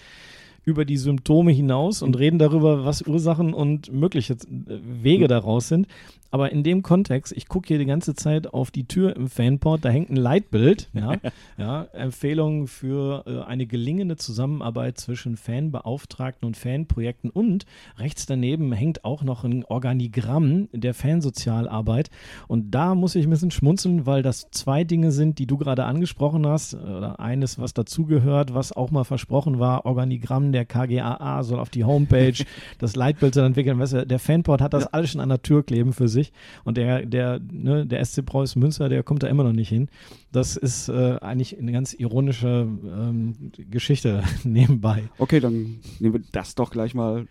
[0.68, 5.88] über die Symptome hinaus und reden darüber, was Ursachen und mögliche äh, Wege daraus sind.
[6.30, 9.82] Aber in dem Kontext, ich gucke hier die ganze Zeit auf die Tür im Fanport,
[9.82, 11.14] da hängt ein Leitbild, ja,
[11.56, 17.64] ja Empfehlungen für äh, eine gelingende Zusammenarbeit zwischen Fanbeauftragten und Fanprojekten und
[17.96, 22.10] rechts daneben hängt auch noch ein Organigramm der Fansozialarbeit
[22.46, 25.84] und da muss ich ein bisschen schmunzeln, weil das zwei Dinge sind, die du gerade
[25.84, 31.58] angesprochen hast, oder eines, was dazugehört, was auch mal versprochen war, Organigramm der KGAA soll
[31.58, 32.34] auf die Homepage,
[32.78, 35.64] das Leitbild soll entwickeln, weißt du, der Fanport hat das alles schon an der Tür
[35.64, 36.32] kleben für sich
[36.64, 39.88] und der, der, ne, der SC Preußen Münster, der kommt da immer noch nicht hin.
[40.32, 45.04] Das ist äh, eigentlich eine ganz ironische ähm, Geschichte nebenbei.
[45.18, 47.26] Okay, dann nehmen wir das doch gleich mal,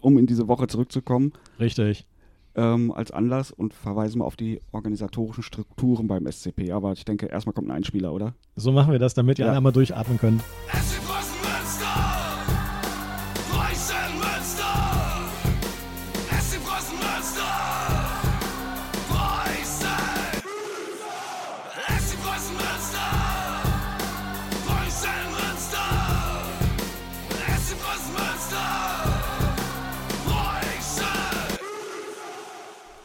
[0.00, 2.06] um in diese Woche zurückzukommen, Richtig.
[2.54, 6.70] ähm, als Anlass und verweisen wir auf die organisatorischen Strukturen beim SCP.
[6.72, 8.34] Aber ich denke, erstmal kommt ein Einspieler, oder?
[8.56, 9.50] So machen wir das, damit ihr Ja.
[9.50, 10.40] alle einmal durchatmen könnt.
[10.72, 11.00] SC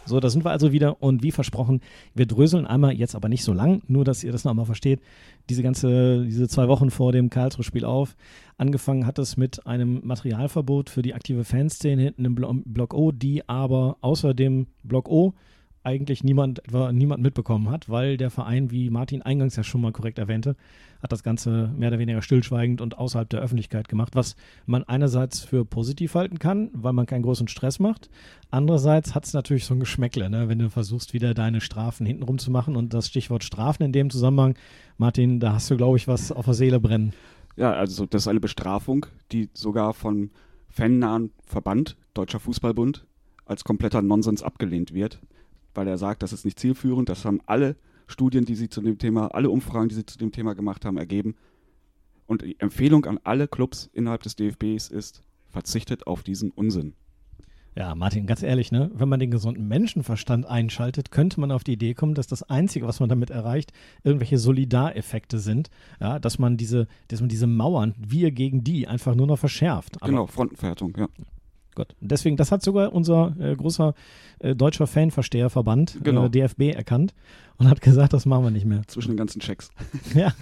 [0.05, 1.81] So, da sind wir also wieder und wie versprochen,
[2.13, 4.99] wir dröseln einmal jetzt aber nicht so lang, nur dass ihr das nochmal versteht,
[5.49, 8.15] diese ganze, diese zwei Wochen vor dem Karlsruhe-Spiel auf.
[8.57, 13.11] Angefangen hat es mit einem Materialverbot für die aktive Fanszene hinten im Blo Block O,
[13.11, 15.33] die aber außer dem Block O
[15.83, 20.17] eigentlich niemand, niemand mitbekommen hat, weil der Verein, wie Martin eingangs ja schon mal korrekt
[20.17, 20.55] erwähnte,
[21.01, 25.41] hat das Ganze mehr oder weniger stillschweigend und außerhalb der Öffentlichkeit gemacht, was man einerseits
[25.41, 28.09] für positiv halten kann, weil man keinen großen Stress macht.
[28.51, 30.47] Andererseits hat es natürlich so ein Geschmäckle, ne?
[30.47, 32.77] wenn du versuchst, wieder deine Strafen hintenrum zu machen.
[32.77, 34.55] Und das Stichwort Strafen in dem Zusammenhang,
[34.97, 37.11] Martin, da hast du, glaube ich, was auf der Seele brennen.
[37.57, 40.31] Ja, also das ist eine Bestrafung, die sogar von
[40.69, 43.05] fannahen Verband, Deutscher Fußballbund,
[43.45, 45.19] als kompletter Nonsens abgelehnt wird,
[45.73, 47.09] weil er sagt, das ist nicht zielführend.
[47.09, 47.75] Das haben alle
[48.07, 50.97] Studien, die sie zu dem Thema, alle Umfragen, die sie zu dem Thema gemacht haben,
[50.97, 51.35] ergeben.
[52.25, 56.93] Und die Empfehlung an alle Clubs innerhalb des DFBs ist, verzichtet auf diesen Unsinn.
[57.75, 58.91] Ja, Martin, ganz ehrlich, ne?
[58.93, 62.85] wenn man den gesunden Menschenverstand einschaltet, könnte man auf die Idee kommen, dass das Einzige,
[62.85, 65.71] was man damit erreicht, irgendwelche Solidareffekte sind.
[65.99, 70.01] Ja, dass man diese, dass man diese Mauern, wir gegen die, einfach nur noch verschärft.
[70.01, 71.07] Aber genau, Frontenverhärtung, ja.
[71.75, 71.95] Gut.
[71.99, 73.93] Deswegen, das hat sogar unser äh, großer
[74.39, 76.25] äh, deutscher Fanversteherverband, Genau.
[76.25, 77.13] äh, DFB, erkannt
[77.57, 78.81] und hat gesagt, das machen wir nicht mehr.
[78.87, 79.69] Zwischen den ganzen Checks.
[80.15, 80.33] ja,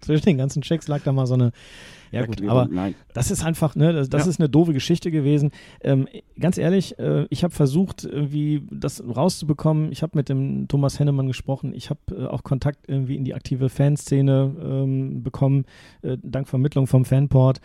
[0.00, 1.52] zwischen den ganzen Checks lag da mal so eine.
[2.12, 2.96] Ja, gut, aber nein.
[3.14, 4.30] das ist einfach, ne, das, das Ja.
[4.30, 5.52] ist eine doofe Geschichte gewesen.
[5.80, 6.08] Ähm,
[6.40, 9.92] ganz ehrlich, äh, ich habe versucht, irgendwie das rauszubekommen.
[9.92, 11.72] Ich habe mit dem Thomas Hennemann gesprochen.
[11.72, 15.66] Ich habe äh, auch Kontakt irgendwie in die aktive Fanszene ähm, bekommen,
[16.02, 17.60] äh, dank Vermittlung vom Fanport.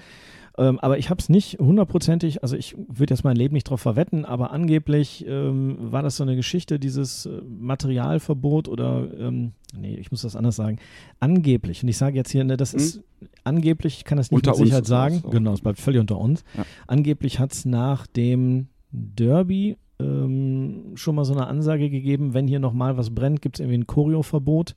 [0.57, 3.81] Ähm, aber ich habe es nicht hundertprozentig, also ich würde jetzt mein Leben nicht drauf
[3.81, 9.95] verwetten, aber angeblich ähm, war das so eine Geschichte, dieses äh, Materialverbot oder, ähm, nee,
[9.95, 10.77] ich muss das anders sagen,
[11.19, 13.03] angeblich, und ich sage jetzt hier, ne, das ist
[13.43, 16.17] angeblich, ich kann das nicht Unter mit Sicherheit sagen, das genau, es bleibt völlig unter
[16.17, 16.43] uns.
[16.55, 16.65] Ja.
[16.87, 22.59] Angeblich hat es nach dem Derby ähm, schon mal so eine Ansage gegeben, wenn hier
[22.59, 24.75] nochmal was brennt, gibt es irgendwie ein Choreoverbot.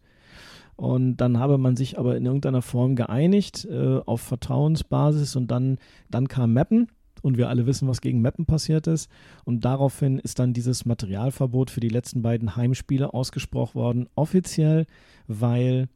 [0.79, 5.79] Und dann habe man sich aber in irgendeiner Form geeinigt äh, auf Vertrauensbasis und dann,
[6.09, 6.87] dann kam Mappen
[7.21, 9.11] und wir alle wissen, was gegen Mappen passiert ist.
[9.45, 14.87] Und daraufhin ist dann dieses Materialverbot für die letzten beiden Heimspiele ausgesprochen worden, offiziell,
[15.27, 15.89] weil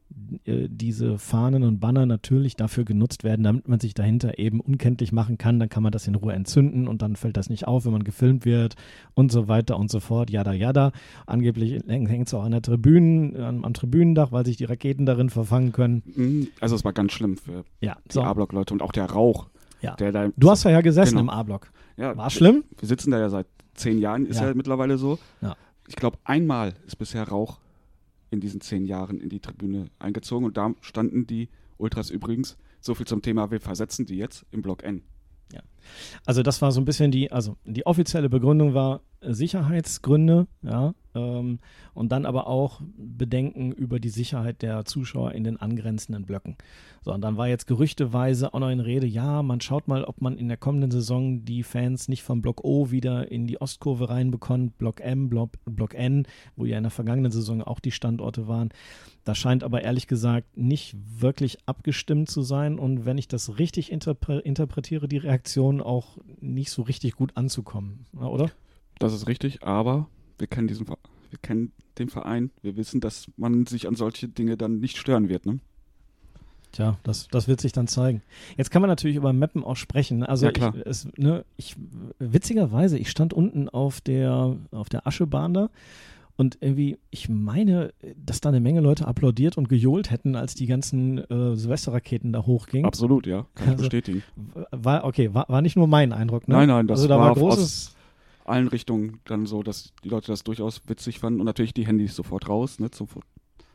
[0.45, 5.11] äh, diese Fahnen und Banner natürlich dafür genutzt werden, damit man sich dahinter eben unkenntlich
[5.11, 5.59] machen kann.
[5.59, 8.03] Dann kann man das in Ruhe entzünden und dann fällt das nicht auf, wenn man
[8.03, 8.75] gefilmt wird
[9.15, 10.29] und so weiter und so fort.
[10.29, 10.91] Jada, jada.
[11.25, 15.29] Angeblich hängt es auch an der Tribünen, am, am Tribünendach, weil sich die Raketen darin
[15.31, 16.03] verfangen können.
[16.15, 18.21] Mhm, Also es war ganz schlimm für Ja, die so.
[18.21, 19.47] A-Block-Leute und auch der Rauch.
[19.83, 19.95] Ja.
[19.95, 21.21] Der da, Du hast ja, ja gesessen Genau.
[21.23, 21.71] im A-Block.
[21.97, 22.63] ja, War schlimm?
[22.79, 24.47] Wir sitzen da ja seit zehn Jahren, ist Ja.
[24.47, 25.19] ja, mittlerweile so.
[25.41, 25.55] Ja.
[25.87, 27.59] Ich glaube, einmal ist bisher Rauch
[28.31, 32.95] in diesen zehn Jahren in die Tribüne eingezogen und da standen die Ultras übrigens, so
[32.95, 35.03] viel zum Thema, wir versetzen die jetzt im Block N.
[36.25, 41.59] Also das war so ein bisschen die, also die offizielle Begründung war, Sicherheitsgründe, ja, ähm,
[41.93, 46.57] und dann aber auch Bedenken über die Sicherheit der Zuschauer in den angrenzenden Blöcken.
[47.03, 50.21] So, und dann war jetzt gerüchteweise auch noch in Rede, ja, man schaut mal, ob
[50.21, 54.09] man in der kommenden Saison die Fans nicht vom Block O wieder in die Ostkurve
[54.09, 58.47] reinbekommt, Block M, Block, Block N, wo ja in der vergangenen Saison auch die Standorte
[58.47, 58.69] waren.
[59.25, 63.91] Das scheint aber ehrlich gesagt nicht wirklich abgestimmt zu sein und wenn ich das richtig
[63.91, 68.51] interpre interpretiere, die Reaktion auch nicht so richtig gut anzukommen, oder?
[68.99, 70.07] Das ist richtig, aber
[70.37, 70.97] wir kennen diesen Ver-
[71.29, 75.29] wir kennen den Verein, wir wissen, dass man sich an solche Dinge dann nicht stören
[75.29, 75.59] wird, ne?
[76.71, 78.23] Tja, das, das wird sich dann zeigen.
[78.57, 80.23] Jetzt kann man natürlich über Mappen auch sprechen.
[80.23, 80.75] Also Ja, klar.
[80.75, 81.75] Ich, es, ne, ich,
[82.17, 85.69] witzigerweise, ich stand unten auf der, auf der Aschebahn da
[86.35, 90.65] und irgendwie, ich meine, dass da eine Menge Leute applaudiert und gejohlt hätten, als die
[90.65, 92.85] ganzen äh, Silvesterraketen da hochgingen.
[92.85, 94.23] Absolut, ja, kann ich Also- bestätigen.
[94.71, 96.55] War, okay, war, war nicht nur mein Eindruck, ne?
[96.55, 97.95] Nein, nein, das also da war, war aus- großes.
[98.45, 102.13] Allen Richtungen dann so, dass die Leute das durchaus witzig fanden und natürlich die Handys
[102.13, 103.07] sofort raus, ne, zum,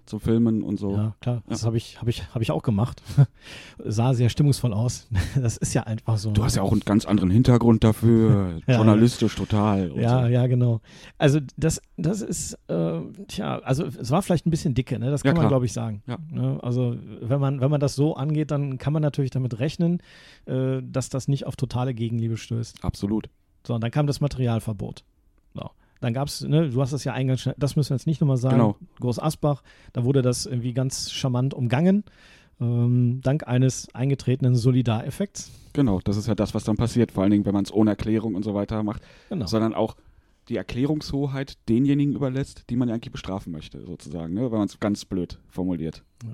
[0.08, 0.92] zum Filmen und so.
[0.96, 1.66] Ja, klar, das Ja.
[1.66, 3.02] habe ich, hab ich, hab ich auch gemacht.
[3.84, 5.06] Sah sehr stimmungsvoll aus.
[5.40, 6.30] Das ist ja einfach so.
[6.32, 9.90] Du hast ja auch einen ganz anderen Hintergrund dafür, Ja, journalistisch total.
[9.90, 10.26] und Ja, so.
[10.28, 10.80] ja, genau.
[11.18, 15.10] Also das, das ist, äh, tja, also es war vielleicht ein bisschen dicke, ne?
[15.10, 16.02] Das Ja, kann man, glaube ich, sagen.
[16.06, 16.18] Ja.
[16.30, 16.58] Ne?
[16.62, 20.00] Also wenn man, wenn man das so angeht, dann kann man natürlich damit rechnen,
[20.46, 22.84] äh, dass das nicht auf totale Gegenliebe stößt.
[22.84, 23.28] Absolut.
[23.66, 25.04] So, und dann kam das Materialverbot.
[26.00, 28.20] Dann gab es, ne, du hast es ja eingangs, schon- das müssen wir jetzt nicht
[28.20, 28.76] nochmal sagen, Genau.
[29.00, 32.04] Groß Asbach, da wurde das irgendwie ganz charmant umgangen,
[32.60, 35.50] ähm, dank eines eingetretenen Solidareffekts.
[35.72, 37.90] Genau, das ist ja das, was dann passiert, vor allen Dingen, wenn man es ohne
[37.90, 39.46] Erklärung und so weiter macht, Genau.
[39.46, 39.96] sondern auch
[40.48, 44.50] die Erklärungshoheit denjenigen überlässt, die man ja eigentlich bestrafen möchte, sozusagen, ne?
[44.50, 46.04] wenn man es ganz blöd formuliert.
[46.24, 46.30] Ja,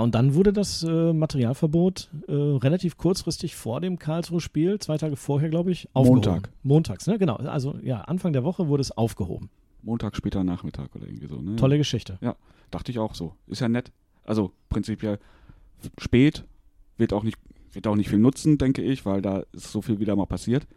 [0.00, 5.48] und dann wurde das äh, Materialverbot äh, relativ kurzfristig vor dem Karlsruhe-Spiel, zwei Tage vorher,
[5.48, 6.24] glaube ich, aufgehoben.
[6.24, 6.50] Montag.
[6.62, 7.18] Montags, ne?
[7.18, 7.36] Genau.
[7.36, 9.50] Also ja, Anfang der Woche wurde es aufgehoben.
[9.82, 11.40] Montag, später Nachmittag oder irgendwie so.
[11.40, 11.56] Ne?
[11.56, 12.18] Tolle Geschichte.
[12.70, 13.34] Dachte ich auch so.
[13.48, 13.90] Ist ja nett.
[14.24, 15.18] Also prinzipiell
[15.98, 16.44] spät,
[16.96, 17.36] wird auch nicht,
[17.72, 20.68] wird auch nicht viel nutzen, denke ich, weil da ist so viel wieder mal passiert.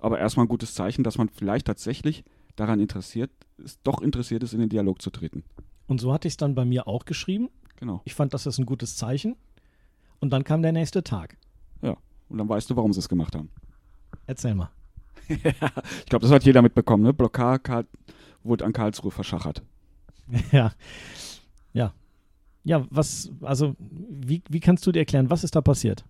[0.00, 2.24] Aber erstmal ein gutes Zeichen, dass man vielleicht tatsächlich
[2.56, 5.44] daran interessiert ist, doch interessiert ist, in den Dialog zu treten.
[5.86, 7.48] Und so hatte ich es dann bei mir auch geschrieben.
[7.78, 8.02] Genau.
[8.04, 9.36] Ich fand, das ist ein gutes Zeichen.
[10.20, 11.36] Und dann kam der nächste Tag.
[12.28, 13.50] Und dann weißt du, warum sie es gemacht haben.
[14.26, 14.70] Erzähl mal.
[15.28, 17.12] Ich glaube, das hat jeder mitbekommen, ne?
[17.12, 17.86] Blockade Karl,
[18.42, 19.62] wurde an Karlsruhe verschachert.
[20.52, 20.72] ja.
[21.74, 21.92] Ja.
[22.64, 26.04] Ja, was, also, wie, wie kannst du dir erklären, was ist da passiert?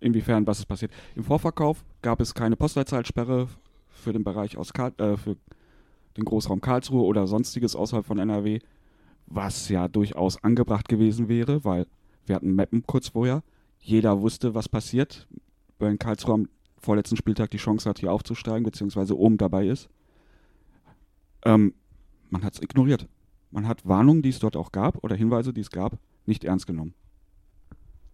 [0.00, 0.92] Inwiefern, was ist passiert?
[1.14, 3.48] Im Vorverkauf gab es keine Postleitzahlsperre
[3.88, 5.36] für den Bereich aus Karl, äh, für
[6.16, 8.58] den Großraum Karlsruhe oder sonstiges außerhalb von NRW,
[9.26, 11.86] was ja durchaus angebracht gewesen wäre, weil
[12.26, 13.42] wir hatten Mappen kurz vorher.
[13.80, 15.26] Jeder wusste, was passiert,
[15.78, 19.88] wenn Karlsruhe am vorletzten Spieltag die Chance hat, hier aufzusteigen, beziehungsweise oben dabei ist.
[21.44, 21.74] Ähm,
[22.30, 23.06] man hat es ignoriert.
[23.50, 26.66] Man hat Warnungen, die es dort auch gab, oder Hinweise, die es gab, nicht ernst
[26.66, 26.94] genommen.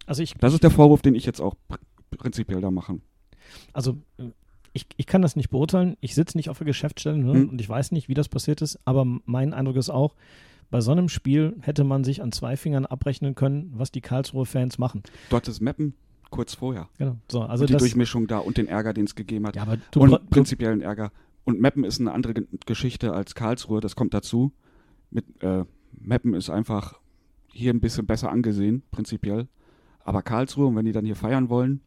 [0.05, 1.77] Also ich, Das ist der Vorwurf, den ich jetzt auch pr
[2.15, 2.99] prinzipiell da mache.
[3.73, 4.29] also äh,
[4.71, 5.97] ich, ich kann das nicht beurteilen.
[5.99, 7.33] Ich sitze nicht auf der Geschäftsstelle ne?
[7.33, 7.49] Hm.
[7.49, 8.79] und ich weiß nicht, wie das passiert ist.
[8.85, 10.15] Aber mein Eindruck ist auch,
[10.73, 14.79] bei so einem Spiel hätte man sich an zwei Fingern abrechnen können, was die Karlsruhe-Fans
[14.79, 15.03] machen.
[15.29, 15.93] Dort ist Mappen
[16.31, 16.89] kurz vorher.
[16.97, 17.17] Genau.
[17.31, 19.55] So, also und die das, Durchmischung da und den Ärger, den es gegeben hat.
[19.55, 21.11] ja, aber du, und prinzipiellen Ärger.
[21.43, 24.51] Und Meppen ist eine andere Ge- Geschichte als Karlsruhe, das kommt dazu.
[25.11, 26.99] Mit, äh, Meppen ist einfach
[27.51, 29.47] hier ein bisschen besser angesehen, prinzipiell.
[30.03, 31.81] Aber Karlsruhe, und wenn die dann hier feiern wollen,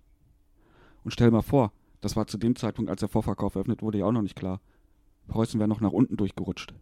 [1.03, 1.72] und stell mal vor,
[2.03, 4.61] das war zu dem Zeitpunkt, als der Vorverkauf eröffnet wurde, ja auch noch nicht klar.
[5.27, 6.72] Preußen wäre noch nach unten durchgerutscht.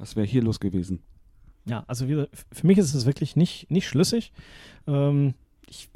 [0.00, 1.00] Was wäre hier los gewesen?
[1.66, 4.32] ja, also wie, für mich ist es wirklich nicht, nicht schlüssig.
[4.86, 5.34] Ähm,
[5.68, 5.88] ich,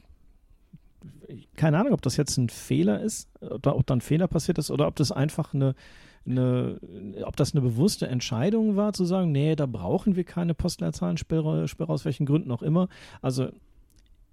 [1.57, 4.71] keine Ahnung, ob das jetzt ein Fehler ist, oder ob da ein Fehler passiert ist,
[4.71, 5.75] oder ob das einfach eine,
[6.27, 6.79] eine,
[7.25, 11.93] ob das eine bewusste Entscheidung war, zu sagen, nee, da brauchen wir keine Postleitzahlen-Sperre, Sperre
[11.93, 12.89] aus welchen Gründen auch immer.
[13.21, 13.49] Also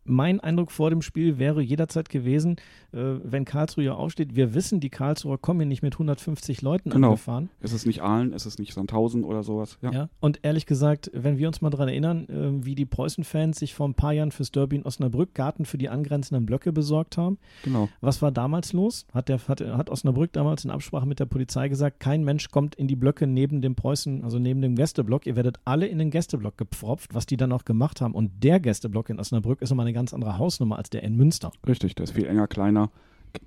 [0.03, 2.57] mein Eindruck vor dem Spiel wäre jederzeit gewesen,
[2.91, 6.89] äh, wenn Karlsruhe ja aufsteht, wir wissen, die Karlsruher kommen hier nicht mit 150 Leuten
[6.89, 7.09] Genau.
[7.09, 7.49] angefahren.
[7.61, 9.77] Es ist nicht Aalen, es ist nicht Sandhausen oder sowas.
[9.81, 10.09] Ja, Ja.
[10.19, 13.87] Und ehrlich gesagt, wenn wir uns mal daran erinnern, äh, wie die Preußen-Fans sich vor
[13.87, 17.89] ein paar Jahren fürs Derby in Osnabrück Garten für die angrenzenden Blöcke besorgt haben, genau.
[18.01, 19.05] was war damals los?
[19.13, 22.75] Hat, der, hat, hat Osnabrück damals in Absprache mit der Polizei gesagt, kein Mensch kommt
[22.75, 25.25] in die Blöcke neben dem Preußen, also neben dem Gästeblock.
[25.25, 28.13] Ihr werdet alle in den Gästeblock gepfropft, was die dann auch gemacht haben.
[28.13, 31.51] Und der Gästeblock in Osnabrück ist nochmal eine ganz andere Hausnummer als der in Münster.
[31.67, 32.91] Richtig, der ist viel enger, kleiner.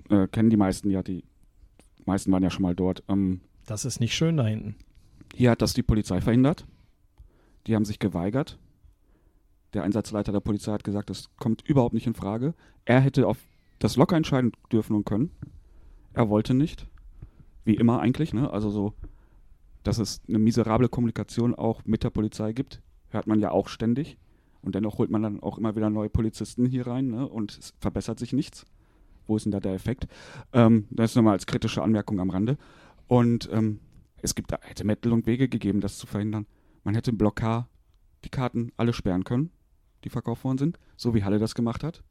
[0.09, 1.23] Äh, kennen die meisten ja, die
[2.05, 3.03] meisten waren ja schon mal dort.
[3.07, 4.75] Ähm, Das ist nicht schön da hinten.
[5.33, 6.65] Hier hat das die Polizei verhindert.
[7.67, 8.57] Die haben sich geweigert.
[9.73, 12.53] Der Einsatzleiter der Polizei hat gesagt, das kommt überhaupt nicht in Frage.
[12.85, 13.37] Er hätte auf
[13.79, 15.31] das locker entscheiden dürfen und können.
[16.13, 16.87] Er wollte nicht.
[17.65, 18.49] Wie immer eigentlich, ne?
[18.51, 18.93] Also so,
[19.83, 24.17] dass es eine miserable Kommunikation auch mit der Polizei gibt, hört man ja auch ständig.
[24.65, 27.27] Und dennoch holt man dann auch immer wieder neue Polizisten hier rein, ne?
[27.27, 28.65] Und es verbessert sich nichts.
[29.27, 30.07] Wo ist denn da der Effekt?
[30.53, 32.57] Ähm, das nochmal als kritische Anmerkung am Rande.
[33.07, 33.79] Und ähm,
[34.21, 36.47] es gibt, da hätte Mittel und Wege gegeben, das zu verhindern.
[36.83, 37.67] Man hätte im Block K
[38.23, 39.51] die Karten alle sperren können,
[40.03, 42.03] die verkauft worden sind, so wie Halle das gemacht hat.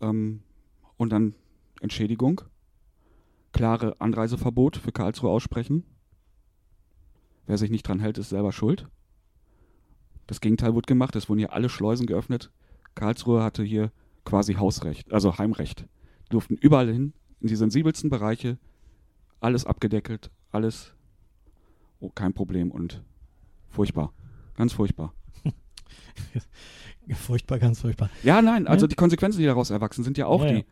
[0.00, 0.42] Ähm,
[0.96, 1.34] und dann
[1.80, 2.42] Entschädigung,
[3.52, 5.84] klare Anreiseverbot für Karlsruhe aussprechen.
[7.46, 8.88] Wer sich nicht dran hält, ist selber schuld.
[10.32, 12.50] Das Gegenteil wurde gemacht, es wurden hier alle Schleusen geöffnet.
[12.94, 13.92] Karlsruhe hatte hier
[14.24, 15.80] quasi Hausrecht, also Heimrecht.
[16.24, 18.56] Die durften überall hin, in die sensibelsten Bereiche,
[19.40, 20.94] alles abgedeckelt, alles
[22.00, 23.02] oh, kein Problem und
[23.68, 24.14] furchtbar.
[24.56, 25.12] Ganz furchtbar.
[27.14, 28.08] Furchtbar, ganz furchtbar.
[28.22, 28.88] Ja, nein, also Ja.
[28.88, 30.58] die Konsequenzen, die daraus erwachsen, sind ja auch Ja, die.
[30.60, 30.64] ja.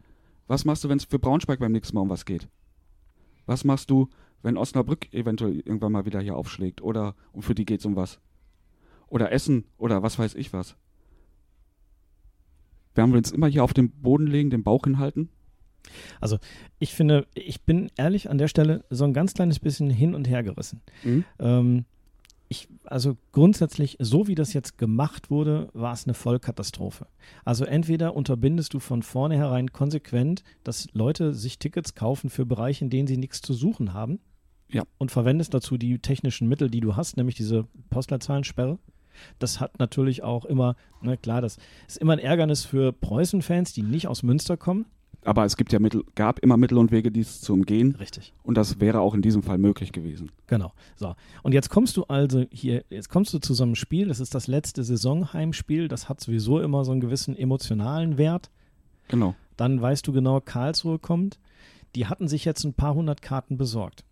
[0.46, 2.48] Was machst du, wenn es für Braunschweig beim nächsten Mal um was geht?
[3.44, 4.08] Was machst du,
[4.40, 6.80] wenn Osnabrück eventuell irgendwann mal wieder hier aufschlägt?
[6.80, 8.20] Oder und für die geht's um was?
[9.10, 10.76] Oder Essen oder was weiß ich was?
[12.94, 15.28] Werden wir uns immer hier auf den Boden legen, den Bauch hinhalten?
[16.78, 20.28] Ich finde, ich bin ehrlich an der Stelle so ein ganz kleines bisschen hin und
[20.28, 20.80] her gerissen.
[21.04, 21.24] Mhm.
[21.38, 21.84] Ähm,
[22.48, 27.06] ich, also grundsätzlich, so wie das jetzt gemacht wurde, war es eine Vollkatastrophe.
[27.44, 32.90] Also entweder unterbindest du von vornherein konsequent, dass Leute sich Tickets kaufen für Bereiche, in
[32.90, 34.18] denen sie nichts zu suchen haben.
[34.68, 34.82] Ja.
[34.98, 38.78] Und verwendest dazu die technischen Mittel, die du hast, nämlich diese Postleitzahlensperre.
[39.38, 43.82] Das hat natürlich auch immer, na klar, das ist immer ein Ärgernis für Preußen-Fans, die
[43.82, 44.86] nicht aus Münster kommen.
[45.22, 47.94] Aber es gibt ja Mittel, gab immer Mittel und Wege, dies zu umgehen.
[47.96, 48.32] Richtig.
[48.42, 50.32] Und das wäre auch in diesem Fall möglich gewesen.
[50.46, 50.72] Genau.
[50.96, 51.14] So.
[51.42, 54.34] Und jetzt kommst du also hier, jetzt kommst du zu so einem Spiel, das ist
[54.34, 58.50] das letzte Saisonheimspiel, das hat sowieso immer so einen gewissen emotionalen Wert.
[59.08, 59.34] Genau.
[59.56, 61.38] Dann weißt du genau, Karlsruhe kommt.
[61.94, 64.04] Die hatten sich jetzt ein paar hundert Karten besorgt.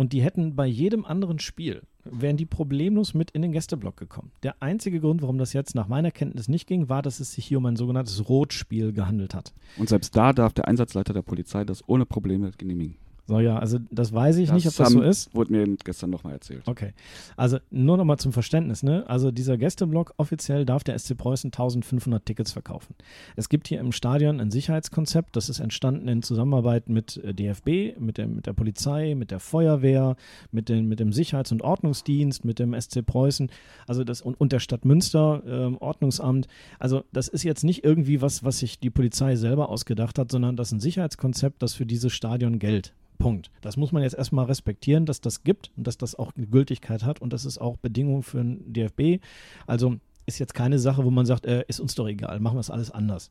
[0.00, 4.32] Und die hätten bei jedem anderen Spiel, wären die problemlos mit in den Gästeblock gekommen.
[4.42, 7.44] Der einzige Grund, warum das jetzt nach meiner Kenntnis nicht ging, war, dass es sich
[7.44, 9.52] hier um ein sogenanntes Rotspiel gehandelt hat.
[9.76, 12.96] Und selbst da darf der Einsatzleiter der Polizei das ohne Probleme genehmigen.
[13.26, 15.34] So, ja, also das weiß ich nicht, ob das so ist.
[15.34, 16.62] Wurde mir gestern nochmal erzählt.
[16.66, 16.92] Okay.
[17.36, 19.04] Also nur nochmal zum Verständnis, ne?
[19.08, 22.94] Also dieser Gästeblock, offiziell darf der SC Preußen 1500 Tickets verkaufen.
[23.36, 28.00] Es gibt hier im Stadion ein Sicherheitskonzept, das ist entstanden in Zusammenarbeit mit äh, DFB,
[28.00, 30.16] mit, dem, mit der Polizei, mit der Feuerwehr,
[30.50, 33.50] mit, den, mit dem Sicherheits- und Ordnungsdienst, mit dem SC Preußen,
[33.86, 36.48] also das und, und der Stadt Münster, ähm, Ordnungsamt.
[36.78, 40.56] Also das ist jetzt nicht irgendwie was, was sich die Polizei selber ausgedacht hat, sondern
[40.56, 42.92] das ist ein Sicherheitskonzept, das für dieses Stadion gilt.
[43.20, 43.52] Punkt.
[43.60, 47.04] Das muss man jetzt erstmal respektieren, dass das gibt und dass das auch eine Gültigkeit
[47.04, 49.22] hat und das ist auch Bedingung für den DFB.
[49.66, 52.60] Also ist jetzt keine Sache, wo man sagt, äh, ist uns doch egal, machen wir
[52.60, 53.30] es alles anders.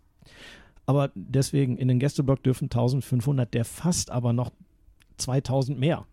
[0.85, 4.51] Aber deswegen in den Gästeblock dürfen 1500, der fast aber noch
[5.17, 6.05] 2000 mehr.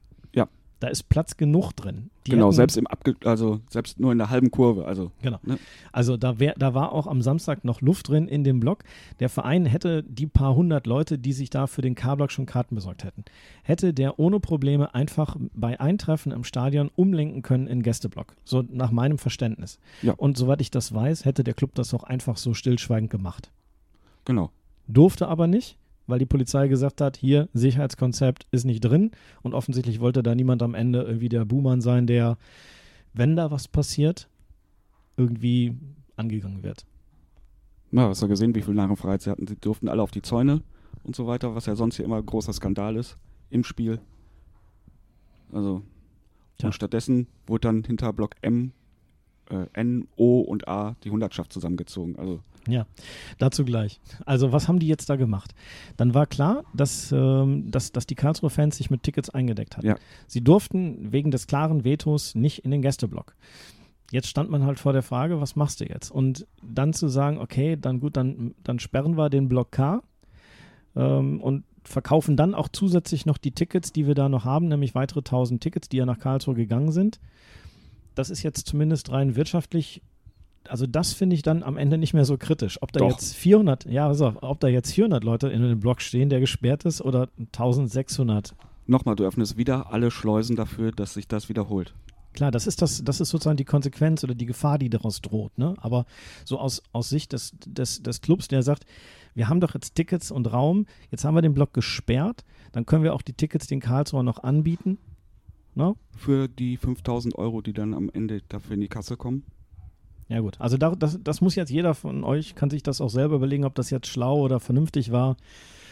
[0.79, 2.11] Da ist Platz genug drin.
[2.27, 4.85] Die genau, hätten- selbst im Abge also selbst nur in der halben Kurve.
[4.85, 5.39] Also Genau.
[5.43, 5.59] Ne?
[5.91, 8.85] Also da, wär, da war auch am Samstag noch Luft drin in dem Block.
[9.19, 12.75] Der Verein hätte die paar hundert Leute, die sich da für den K-Block schon Karten
[12.75, 13.25] besorgt hätten,
[13.63, 18.37] hätte der ohne Probleme einfach bei Eintreffen im Stadion umlenken können in Gästeblock.
[18.45, 19.79] So nach meinem Verständnis.
[20.03, 20.13] Ja.
[20.13, 23.51] Und soweit ich das weiß, hätte der Club das auch einfach so stillschweigend gemacht.
[24.27, 24.51] genau.
[24.89, 29.11] Durfte aber nicht, weil die Polizei gesagt hat, hier, Sicherheitskonzept ist nicht drin.
[29.43, 32.39] Und offensichtlich wollte da niemand am Ende irgendwie der Buhmann sein, der,
[33.13, 34.29] wenn da was passiert,
[35.17, 35.75] irgendwie
[36.17, 36.87] angegangen wird.
[37.91, 39.47] Na, hast du gesehen, wie viel Narrenfreiheit sie hatten?
[39.47, 40.63] Sie durften alle auf die Zäune
[41.03, 43.17] und so weiter, was ja sonst hier immer großer Skandal ist
[43.51, 44.01] im Spiel.
[45.53, 45.83] Also
[46.59, 46.69] Tja.
[46.69, 48.73] und stattdessen wurde dann hinter Block M,
[49.51, 52.17] äh, N, O und A die Hundertschaft zusammengezogen.
[52.19, 52.87] Also Ja,
[53.39, 54.01] dazu gleich.
[54.25, 55.55] Also, was haben die jetzt da gemacht?
[55.97, 59.87] Dann war klar, dass, ähm, dass, dass die Karlsruher Fans sich mit Tickets eingedeckt hatten.
[59.87, 59.97] Ja.
[60.27, 63.35] Sie durften wegen des klaren Vetos nicht in den Gästeblock.
[64.13, 66.11] Jetzt stand man halt vor der Frage, was machst du jetzt?
[66.11, 70.03] Und dann zu sagen, okay, dann gut, dann, dann sperren wir den Block K
[70.95, 74.95] ähm, und verkaufen dann auch zusätzlich noch die Tickets, die wir da noch haben, nämlich
[74.95, 77.21] weitere 1000 Tickets, die ja nach Karlsruhe gegangen sind.
[78.17, 80.03] Das ist jetzt zumindest rein wirtschaftlich
[80.69, 82.83] also das finde ich dann am Ende nicht mehr so kritisch.
[82.83, 83.11] Ob da Doch.
[83.11, 86.85] jetzt 400, ja, auf, ob da jetzt 400 Leute in einem Block stehen, der gesperrt
[86.85, 88.55] ist, oder 1600.
[88.87, 91.95] nochmal, du öffnest wieder alle Schleusen dafür, dass sich das wiederholt.
[92.33, 95.57] Klar, das ist das, das ist sozusagen die Konsequenz oder die Gefahr, die daraus droht.
[95.57, 95.75] Ne?
[95.79, 96.05] Aber
[96.45, 98.85] so aus, aus Sicht des, des, des Clubs, der sagt,
[99.35, 103.05] wir haben doch jetzt Tickets und Raum, jetzt haben wir den Block gesperrt, dann können
[103.05, 104.99] wir auch die Tickets den Karlsruher noch anbieten.
[105.77, 105.95] Ne?
[106.17, 109.45] Für die 5000 Euro, die dann am Ende dafür in die Kasse kommen.
[110.29, 113.11] Ja gut, also da, das, das muss jetzt jeder von euch, kann sich das auch
[113.11, 115.37] selber überlegen, ob das jetzt schlau oder vernünftig war.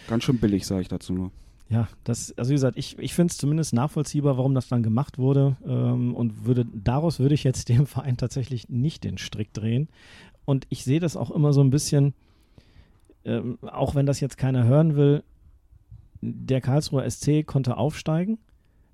[0.08, 1.30] Ganz schön billig, sage ich dazu nur.
[1.68, 5.18] Ja, das, also wie gesagt, ich, ich finde es zumindest nachvollziehbar, warum das dann gemacht
[5.18, 5.56] wurde.
[5.66, 9.88] Ähm, und würde, daraus würde ich jetzt dem Verein tatsächlich nicht den Strick drehen.
[10.46, 12.14] Und ich sehe das auch immer so ein bisschen,
[13.26, 15.22] ähm, auch wenn das jetzt keiner hören will,
[16.22, 18.38] der Karlsruher SC konnte aufsteigen.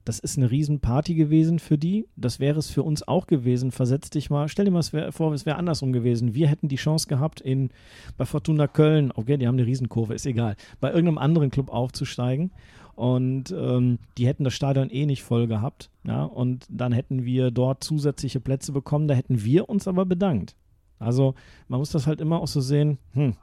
[0.05, 2.07] Das ist eine Riesenparty gewesen für die.
[2.17, 3.71] Das wäre es für uns auch gewesen.
[3.71, 4.83] Versetz dich mal, stell dir mal
[5.13, 6.35] vor, es wäre andersrum gewesen.
[6.35, 7.71] Wir hätten die Chance gehabt, in,
[8.17, 12.51] bei Fortuna Köln, okay, die haben eine Riesenkurve, ist egal, bei irgendeinem anderen Club aufzusteigen.
[12.95, 15.91] Und ähm, die hätten das Stadion eh nicht voll gehabt.
[16.05, 19.09] Ja, und dann hätten wir dort zusätzliche Plätze bekommen.
[19.09, 20.55] Da hätten wir uns aber bedankt.
[20.99, 21.35] Also
[21.69, 23.35] man muss das halt immer auch so sehen, hm,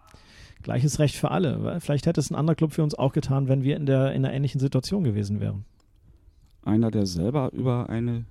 [0.62, 1.80] gleiches Recht für alle.
[1.80, 4.26] Vielleicht hätte es ein anderer Club für uns auch getan, wenn wir in, der, in
[4.26, 5.66] einer ähnlichen Situation gewesen wären.
[6.68, 8.26] Einer, der selber über eine,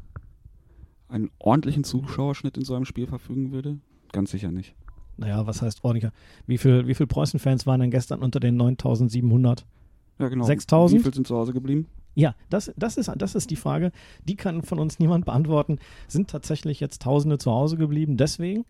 [1.08, 3.78] einen ordentlichen Zuschauerschnitt in so einem Spiel verfügen würde?
[4.12, 4.74] Ganz sicher nicht.
[5.16, 6.12] Naja, was heißt ordentlicher?
[6.46, 9.64] Wie viele wie viel Preußen-Fans waren denn gestern unter den 9700?
[10.18, 10.44] Ja, genau.
[10.44, 11.00] 6000?
[11.00, 11.86] Wie viel sind zu Hause geblieben?
[12.14, 13.90] Ja, das, das, ist, das ist die Frage.
[14.24, 15.78] Die kann von uns niemand beantworten.
[16.06, 18.66] Sind tatsächlich jetzt Tausende zu Hause geblieben deswegen?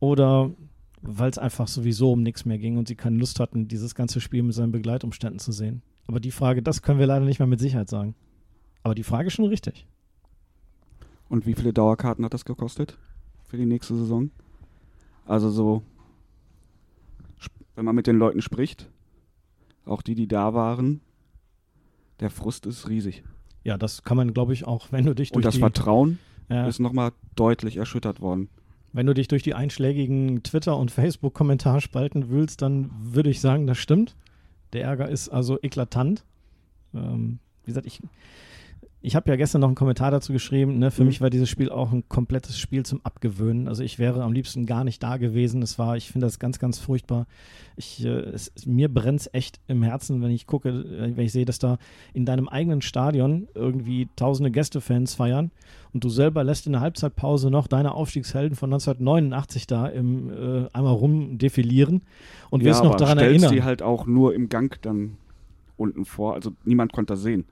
[0.00, 0.50] Oder
[1.02, 4.20] weil es einfach sowieso um nichts mehr ging und sie keine Lust hatten, dieses ganze
[4.20, 5.82] Spiel mit seinen Begleitumständen zu sehen?
[6.08, 8.16] Aber die Frage, das können wir leider nicht mehr mit Sicherheit sagen.
[8.86, 9.84] Aber die Frage ist schon richtig.
[11.28, 12.96] Und wie viele Dauerkarten hat das gekostet
[13.42, 14.30] für die nächste Saison?
[15.26, 15.82] Also so,
[17.74, 18.88] wenn man mit den Leuten spricht,
[19.86, 21.00] auch die, die da waren,
[22.20, 23.24] der Frust ist riesig.
[23.64, 26.20] Ja, das kann man, glaube ich, auch, wenn du dich durch Und das die, Vertrauen
[26.48, 28.48] ja, ist nochmal deutlich erschüttert worden.
[28.92, 33.78] wenn du dich durch die einschlägigen Twitter- und Facebook-Kommentarspalten wühlst, dann würde ich sagen, das
[33.78, 34.14] stimmt.
[34.72, 36.24] Der Ärger ist also eklatant.
[36.94, 38.00] Ähm, wie gesagt, ich,
[39.06, 40.78] ich habe ja gestern noch einen Kommentar dazu geschrieben.
[40.78, 40.90] Ne?
[40.90, 41.06] Für Mhm.
[41.06, 43.68] mich war dieses Spiel auch ein komplettes Spiel zum Abgewöhnen.
[43.68, 45.62] Also ich wäre am liebsten gar nicht da gewesen.
[45.62, 47.26] Es war, ich finde das ganz, ganz furchtbar.
[47.76, 51.30] Ich, äh, es, mir brennt es echt im Herzen, wenn ich gucke, äh, wenn ich
[51.30, 51.78] sehe, dass da
[52.14, 55.52] in deinem eigenen Stadion irgendwie tausende Gästefans feiern
[55.92, 60.68] und du selber lässt in der Halbzeitpause noch deine Aufstiegshelden von 1989 da im äh,
[60.72, 62.02] einmal rumdefilieren
[62.50, 63.52] und wirst noch daran stellst erinnern.
[63.54, 65.16] die halt auch nur im Gang dann
[65.76, 66.34] unten vor.
[66.34, 67.44] Also niemand konnte das sehen.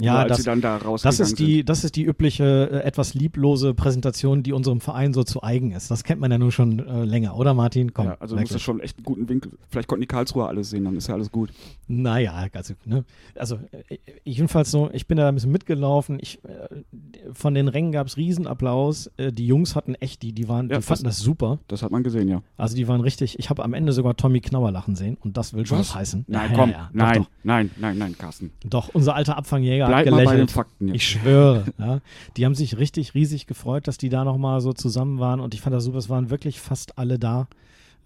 [0.00, 3.74] Ja, das, sie dann da Das ist, die, das ist die übliche, äh, etwas lieblose
[3.74, 5.90] Präsentation, die unserem Verein so zu eigen ist.
[5.90, 7.92] Das kennt man ja nun schon äh, länger, oder Martin?
[7.92, 8.14] Komm, sind.
[8.14, 8.52] Ja, also du musst wirklich.
[8.54, 9.52] das schon echt einen guten Winkel.
[9.68, 11.50] Vielleicht konnten die Karlsruher alles sehen, dann ist ja alles gut.
[11.86, 13.04] Naja, also, ne?
[13.36, 16.18] also äh, jedenfalls so, ich bin da ein bisschen mitgelaufen.
[16.20, 19.10] Ich, äh, von den Rängen gab es Riesenapplaus.
[19.18, 21.58] Die Jungs hatten echt, die, die waren, Ja, die fanden das super.
[21.68, 22.42] Das hat man gesehen, ja.
[22.56, 25.54] Also die waren richtig, ich habe am Ende sogar Tommy Knauer lachen sehen und das
[25.54, 25.94] will schon was, Was?
[25.96, 26.24] heißen.
[26.28, 26.70] Nein, ja, komm.
[26.70, 28.50] Ja, nein, Doch, nein, nein, nein, Carsten.
[28.64, 30.48] doch, doch, unser alter Abfangjäger Bleib hat mal bei den.
[30.48, 30.96] Fakten jetzt.
[30.96, 32.00] Ich schwöre, ja.
[32.36, 35.60] Die haben sich richtig riesig gefreut, dass die da nochmal so zusammen waren und ich
[35.60, 37.48] fand das super, es waren wirklich fast alle da.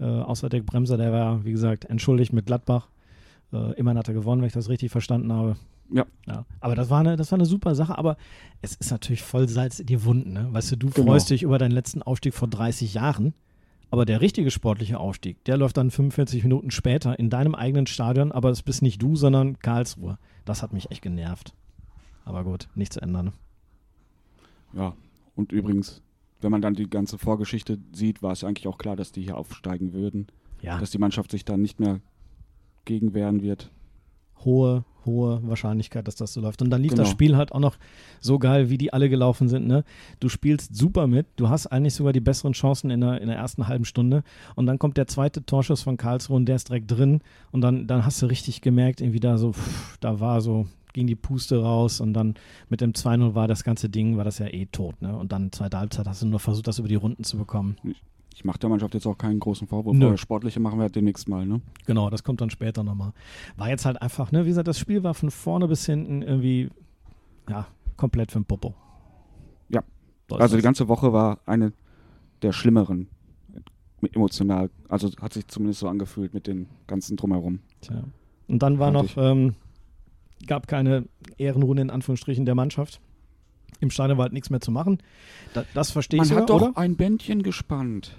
[0.00, 2.88] Äh, außer der Bremser, der war, wie gesagt, entschuldigt mit Gladbach.
[3.52, 5.56] Äh, immerhin hat er gewonnen, wenn ich das richtig verstanden habe.
[5.90, 6.04] Ja.
[6.26, 6.44] ja.
[6.60, 8.16] Aber das war, eine, das war eine super Sache, aber
[8.60, 10.34] es ist natürlich voll Salz in die Wunden.
[10.34, 10.46] Ne?
[10.52, 11.12] Weißt du, du Genau.
[11.12, 13.32] freust dich über deinen letzten Aufstieg vor 30 Jahren,
[13.90, 18.32] aber der richtige sportliche Aufstieg, der läuft dann 45 Minuten später in deinem eigenen Stadion,
[18.32, 20.18] aber es bist nicht du, sondern Karlsruhe.
[20.44, 21.54] Das hat mich echt genervt.
[22.28, 23.32] Aber gut, nicht zu ändern.
[24.74, 24.94] Ja,
[25.34, 26.02] und übrigens,
[26.42, 29.36] wenn man dann die ganze Vorgeschichte sieht, war es eigentlich auch klar, dass die hier
[29.38, 30.26] aufsteigen würden.
[30.60, 32.00] Ja, Dass die Mannschaft sich dann nicht mehr
[32.84, 33.70] gegen wehren wird.
[34.44, 36.60] hohe, hohe Wahrscheinlichkeit, dass das so läuft.
[36.62, 37.02] Und dann lief Genau.
[37.02, 37.76] das Spiel halt auch noch
[38.20, 39.66] so geil, wie die alle gelaufen sind.
[39.66, 39.84] Ne?
[40.20, 43.36] Du spielst super mit, du hast eigentlich sogar die besseren Chancen in der, in der
[43.36, 44.22] ersten halben Stunde.
[44.54, 47.20] Und dann kommt der zweite Torschuss von Karlsruhe und der ist direkt drin.
[47.52, 50.66] Und dann, dann hast du richtig gemerkt, irgendwie da so, pff, da war so,
[50.98, 52.34] ging die Puste raus und dann
[52.68, 55.00] mit dem 2-0 war das ganze Ding, war das ja eh tot.
[55.00, 55.16] Ne?
[55.16, 57.76] Und dann zweite Halbzeit hast du nur versucht, das über die Runden zu bekommen.
[58.34, 60.16] Ich mache der Mannschaft jetzt auch keinen großen Vorwurf, Nö.
[60.16, 61.60] Sportliche machen wir demnächst mal, ne?
[61.86, 63.12] Genau, das kommt dann später nochmal.
[63.56, 66.68] War jetzt halt einfach, ne, wie gesagt, das Spiel war von vorne bis hinten irgendwie,
[67.48, 68.74] ja, komplett für den Popo.
[69.68, 69.82] Ja.
[70.30, 71.72] Also die ganze Woche war eine
[72.42, 73.08] der schlimmeren
[74.12, 74.70] emotional.
[74.88, 77.60] Also hat sich zumindest so angefühlt mit den ganzen drumherum.
[77.80, 78.02] Tja.
[78.48, 79.54] Und dann war Fand noch, ähm,
[80.46, 81.04] gab keine
[81.36, 83.00] Ehrenrunde in Anführungsstrichen der Mannschaft.
[83.80, 84.98] Im war halt nichts mehr zu machen.
[85.54, 86.72] Da, das verstehe ich Man hat doch oder?
[86.78, 88.16] ein Bändchen gespannt.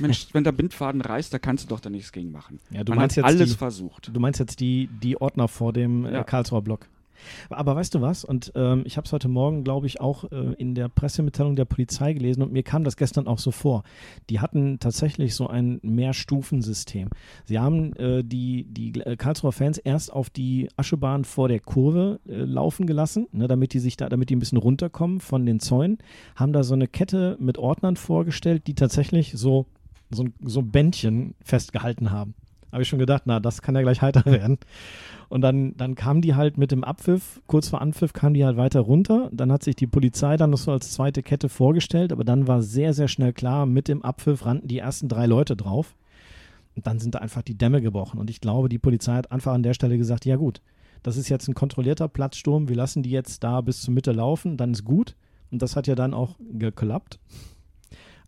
[0.00, 2.60] Mensch, wenn der Bindfaden reißt, da kannst du doch da nichts gegen machen.
[2.70, 4.10] Ja, du Man meinst hat jetzt alles die- versucht.
[4.14, 6.24] Du meinst jetzt die, die Ordner vor dem äh, Ja.
[6.24, 6.86] Karlsruher Block.
[7.50, 8.24] Aber weißt du was?
[8.24, 11.64] Und ähm, ich habe es heute Morgen, glaube ich, auch äh, in der Pressemitteilung der
[11.64, 13.82] Polizei gelesen und mir kam das gestern auch so vor.
[14.30, 17.10] Die hatten tatsächlich so ein Mehrstufensystem.
[17.44, 22.20] Sie haben äh, die, die äh, Karlsruher Fans erst auf die Aschebahn vor der Kurve
[22.28, 25.60] äh, laufen gelassen, ne, damit die sich da, damit die ein bisschen runterkommen von den
[25.60, 25.98] Zäunen,
[26.36, 29.66] haben da so eine Kette mit Ordnern vorgestellt, die tatsächlich so,
[30.10, 32.34] so, so ein Bändchen festgehalten haben.
[32.72, 34.58] Habe ich schon gedacht, na, das kann ja gleich heiter werden.
[35.28, 38.56] Und dann, dann kamen die halt mit dem Abpfiff, kurz vor Anpfiff kamen die halt
[38.56, 39.30] weiter runter.
[39.32, 42.62] Dann hat sich die Polizei dann noch so als zweite Kette vorgestellt, aber dann war
[42.62, 45.96] sehr, sehr schnell klar, mit dem Abpfiff rannten die ersten drei Leute drauf.
[46.74, 48.20] Und dann sind da einfach die Dämme gebrochen.
[48.20, 50.62] Und ich glaube, die Polizei hat einfach an der Stelle gesagt, ja gut,
[51.02, 54.56] das ist jetzt ein kontrollierter Platzsturm, wir lassen die jetzt da bis zur Mitte laufen,
[54.56, 55.16] dann ist gut.
[55.50, 57.18] Und das hat ja dann auch geklappt.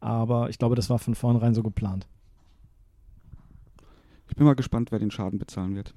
[0.01, 2.07] Aber ich glaube, das war von vornherein so geplant.
[4.31, 5.93] Ich bin mal gespannt, wer den Schaden bezahlen wird.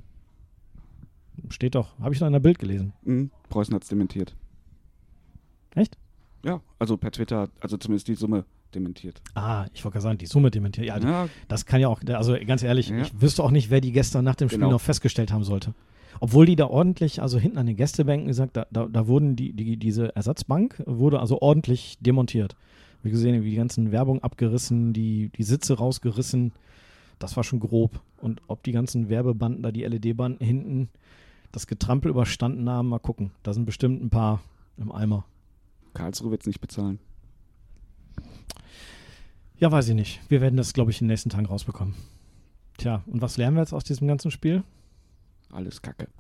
[1.50, 2.94] Steht doch, habe ich noch in der Bild gelesen.
[3.04, 4.36] Hm, Preußen hat es dementiert.
[5.76, 5.98] Echt?
[6.46, 9.22] Ja, also per Twitter, also zumindest die Summe dementiert.
[9.36, 10.88] Ah, ich wollte gerade sagen, die Summe dementiert.
[10.88, 13.02] Ja, Ja, das kann ja auch, also ganz ehrlich, Ja.
[13.02, 14.72] ich wüsste auch nicht, wer die gestern nach dem Spiel Genau.
[14.72, 15.74] noch festgestellt haben sollte.
[16.20, 19.54] Obwohl die da ordentlich, also hinten an den Gästebänken gesagt, da, da, da wurden die,
[19.54, 22.56] die, diese Ersatzbank wurde also ordentlich demontiert.
[23.02, 26.52] Wie gesehen, wie die ganzen Werbung abgerissen, die, die Sitze rausgerissen.
[27.20, 28.02] Das war schon grob.
[28.18, 30.90] Und ob die ganzen Werbebanden da, die LED-Banden hinten,
[31.52, 33.32] das Getrampel überstanden haben, mal gucken.
[33.44, 34.42] Da sind bestimmt ein paar
[34.78, 35.26] im Eimer.
[35.94, 37.00] Karlsruhe wird es nicht bezahlen.
[39.58, 40.22] Ja, weiß ich nicht.
[40.30, 41.94] Wir werden das, glaube ich, in den nächsten Tagen rausbekommen.
[42.78, 44.64] Tja, und was lernen wir jetzt aus diesem ganzen Spiel?
[45.52, 46.08] Alles Kacke.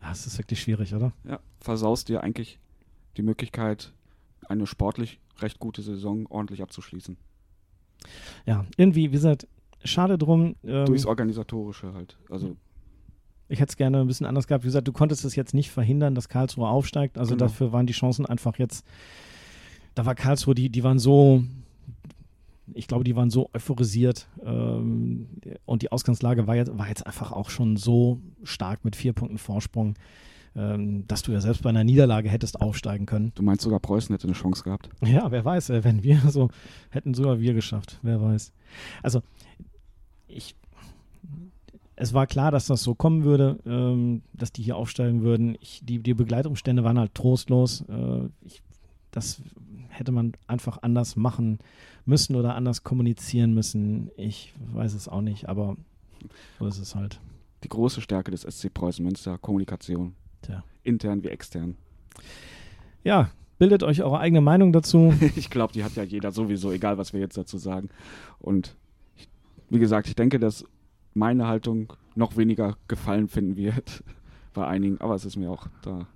[0.00, 1.12] Ja, es ist wirklich schwierig, oder?
[1.24, 2.58] Ja, versaust dir eigentlich
[3.16, 3.92] die Möglichkeit,
[4.48, 7.16] eine sportlich recht gute Saison ordentlich abzuschließen.
[8.46, 9.46] Ja, irgendwie, wie gesagt,
[9.84, 10.54] schade drum.
[10.64, 12.18] Ähm, Durchs Organisatorische halt.
[12.30, 12.56] Also,
[13.48, 14.64] ich hätte es gerne ein bisschen anders gehabt.
[14.64, 17.16] Wie gesagt, du konntest es jetzt nicht verhindern, dass Karlsruhe aufsteigt.
[17.18, 17.46] Also Genau.
[17.46, 18.84] dafür waren die Chancen einfach jetzt.
[19.94, 21.42] Da war Karlsruhe, die, die waren so.
[22.74, 25.26] Ich glaube, die waren so euphorisiert ähm,
[25.64, 29.38] und die Ausgangslage war jetzt, war jetzt einfach auch schon so stark mit vier Punkten
[29.38, 29.94] Vorsprung,
[31.06, 33.32] dass du ja selbst bei einer Niederlage hättest aufsteigen können.
[33.34, 34.88] du meinst sogar Preußen hätte eine Chance gehabt.
[35.04, 36.50] Ja, wer weiß, äh, wenn wir so
[36.90, 38.52] hätten sogar wir geschafft, wer weiß.
[39.02, 39.22] Also
[40.26, 40.56] ich,
[41.96, 45.56] es war klar, dass das so kommen würde, ähm, dass die hier aufsteigen würden.
[45.60, 47.84] Ich, die, die Begleitumstände waren halt trostlos.
[47.88, 48.62] Äh, ich,
[49.10, 49.40] das
[49.88, 51.58] hätte man einfach anders machen
[52.04, 54.10] müssen oder anders kommunizieren müssen.
[54.16, 55.76] Ich weiß es auch nicht, aber
[56.58, 57.20] so ist es halt.
[57.64, 60.14] Die große Stärke des SC Preußen Münster, Kommunikation.
[60.42, 60.64] Tja.
[60.82, 61.76] Intern wie extern.
[63.04, 65.12] Ja, bildet euch eure eigene Meinung dazu.
[65.36, 67.90] Ich glaube, die hat ja jeder sowieso, egal was wir jetzt dazu sagen.
[68.38, 68.76] Und
[69.16, 69.28] ich,
[69.70, 70.64] wie gesagt, ich denke, dass
[71.14, 74.02] meine Haltung noch weniger Gefallen finden wird
[74.54, 76.06] bei einigen, aber es ist mir auch, da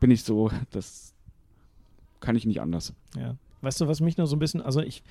[0.00, 1.14] bin ich so, das
[2.20, 2.94] kann ich nicht anders.
[3.16, 3.36] Ja.
[3.60, 5.02] Weißt du, was mich nur so ein bisschen, also ich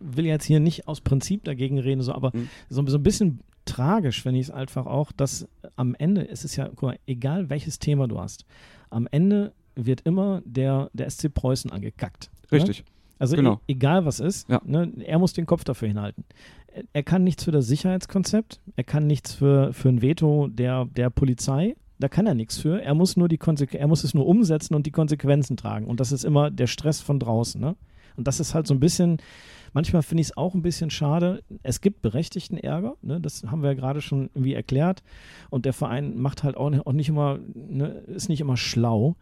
[0.00, 2.48] will jetzt hier nicht aus Prinzip dagegen reden, so, aber Hm.
[2.68, 6.56] so, so ein bisschen tragisch finde ich es einfach auch, dass am Ende, es ist
[6.56, 8.44] ja, guck mal, egal welches Thema du hast,
[8.90, 12.30] am Ende wird immer der, der SC Preußen angekackt.
[12.50, 12.58] Ne?
[12.58, 12.84] Richtig.
[13.18, 13.60] Also Genau.
[13.68, 14.60] e egal was ist, Ja.
[14.64, 16.24] ne, er muss den Kopf dafür hinhalten.
[16.66, 20.86] Er, er kann nichts für das Sicherheitskonzept, er kann nichts für, für ein Veto der,
[20.86, 22.82] der Polizei, da kann er nichts für.
[22.82, 25.86] Er muss nur die Konsequ er muss es nur umsetzen und die Konsequenzen tragen.
[25.86, 27.60] Und das ist immer der Stress von draußen.
[27.60, 27.76] Ne?
[28.16, 29.18] Und das ist halt so ein bisschen,
[29.72, 31.42] manchmal finde ich es auch ein bisschen schade.
[31.62, 33.20] Es gibt berechtigten Ärger, ne?
[33.20, 35.02] das haben wir ja gerade schon irgendwie erklärt.
[35.50, 37.86] Und der Verein macht halt auch, nicht- immer, ne?
[38.06, 39.16] ist nicht immer schlau.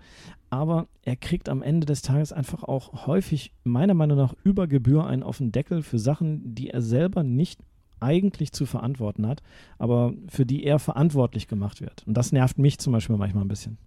[0.48, 5.06] Aber er kriegt am Ende des Tages einfach auch häufig, meiner Meinung nach, über Gebühr
[5.06, 7.60] einen auf den Deckel für Sachen, die er selber nicht
[8.00, 9.42] eigentlich zu verantworten hat,
[9.78, 12.04] aber für die er verantwortlich gemacht wird.
[12.06, 13.78] Und das nervt mich zum Beispiel manchmal ein bisschen.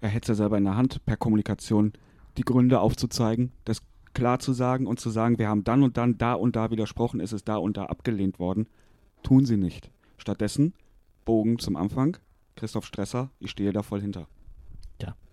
[0.00, 1.92] Er hätte es ja selber in der Hand, per Kommunikation
[2.36, 6.18] die Gründe aufzuzeigen, das klar zu sagen und zu sagen, wir haben dann und dann
[6.18, 8.66] da und da widersprochen, ist es da und da abgelehnt worden.
[9.22, 9.90] Tun sie nicht.
[10.18, 10.74] Stattdessen
[11.24, 12.16] Bogen zum Anfang.
[12.54, 14.28] Christoph Stresser, ich stehe da voll hinter.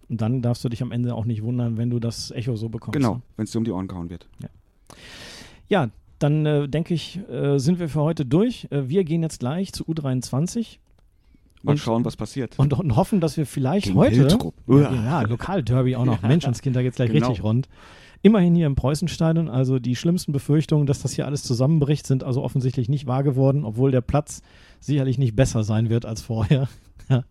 [0.09, 2.69] Und dann darfst du dich am Ende auch nicht wundern, wenn du das Echo so
[2.69, 2.93] bekommst.
[2.93, 3.21] Genau, ne?
[3.35, 4.27] wenn es dir um die Ohren gehauen wird.
[5.69, 5.89] Ja,
[6.23, 8.67] dann äh, denke ich, äh, sind wir für heute durch.
[8.71, 10.77] Äh, wir gehen jetzt gleich zu U23
[11.65, 12.59] Mal Und- schauen, was passiert.
[12.59, 14.15] und, und hoffen, dass wir vielleicht Gegen heute.
[14.15, 14.53] Hiltrup.
[14.67, 16.21] Ja, ja, Lokalderby auch noch.
[16.23, 17.27] Menschenskind, da geht's gleich Genau.
[17.29, 17.69] richtig rund.
[18.21, 22.41] Immerhin hier im Preußenstadion, also die schlimmsten Befürchtungen, dass das hier alles zusammenbricht, sind also
[22.43, 24.41] offensichtlich nicht wahr geworden, obwohl der Platz
[24.81, 26.67] sicherlich nicht besser sein wird als vorher.
[27.09, 27.23] Ja.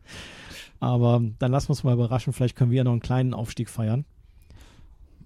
[0.80, 3.70] Aber dann lassen wir uns mal überraschen, vielleicht können wir ja noch einen kleinen Aufstieg
[3.70, 4.04] feiern.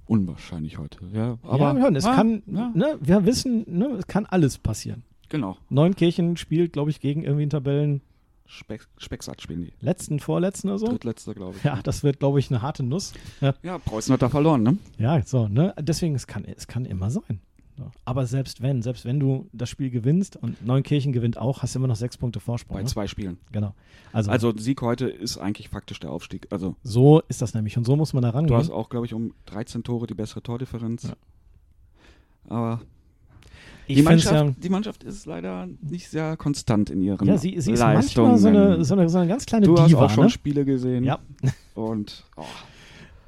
[0.07, 0.98] Unwahrscheinlich heute.
[1.12, 4.59] Ja, aber ja, hören, es Ah, kann, ja, ne, wir wissen, ne, es kann alles
[4.59, 5.02] passieren.
[5.28, 5.57] genau.
[5.68, 8.00] Neunkirchen spielt, glaube ich, gegen irgendwie einen Tabellen
[8.48, 9.72] Speck, Specksat spielen die.
[9.80, 10.86] letzten, vorletzten oder so.
[10.86, 11.64] Drittletzter, glaube ich.
[11.64, 13.12] Ja, das wird, glaube ich, eine harte Nuss.
[13.40, 14.78] Ja, Ja, Preußen hat da verloren, ne?
[14.98, 15.74] ja so, ne?
[15.80, 17.40] Deswegen, es kann, es kann immer sein.
[18.05, 21.79] Aber selbst wenn, selbst wenn du das Spiel gewinnst und Neunkirchen gewinnt auch, hast du
[21.79, 22.77] immer noch sechs Punkte Vorsprung.
[22.77, 22.89] Bei Ne?
[22.89, 23.39] zwei Spielen.
[23.53, 23.74] Genau.
[24.12, 26.47] Also, Also Sieg heute ist eigentlich faktisch der Aufstieg.
[26.51, 28.57] Also so ist das nämlich und so muss man da du rangehen.
[28.57, 31.05] hast auch, glaube ich, um 13 Tore die bessere Tordifferenz.
[31.05, 31.14] Ja.
[32.49, 32.81] Aber
[33.87, 37.61] Ich die, Mannschaft, ja- die Mannschaft ist leider nicht sehr konstant in ihren Ja, sie,
[37.61, 38.29] sie ist Leistungen.
[38.33, 40.05] manchmal so eine, so, eine, so eine ganz kleine du hast Diva.
[40.07, 40.31] auch schon ne?
[40.31, 41.05] Spiele gesehen.
[41.05, 41.18] Ja.
[41.74, 42.45] Und oh,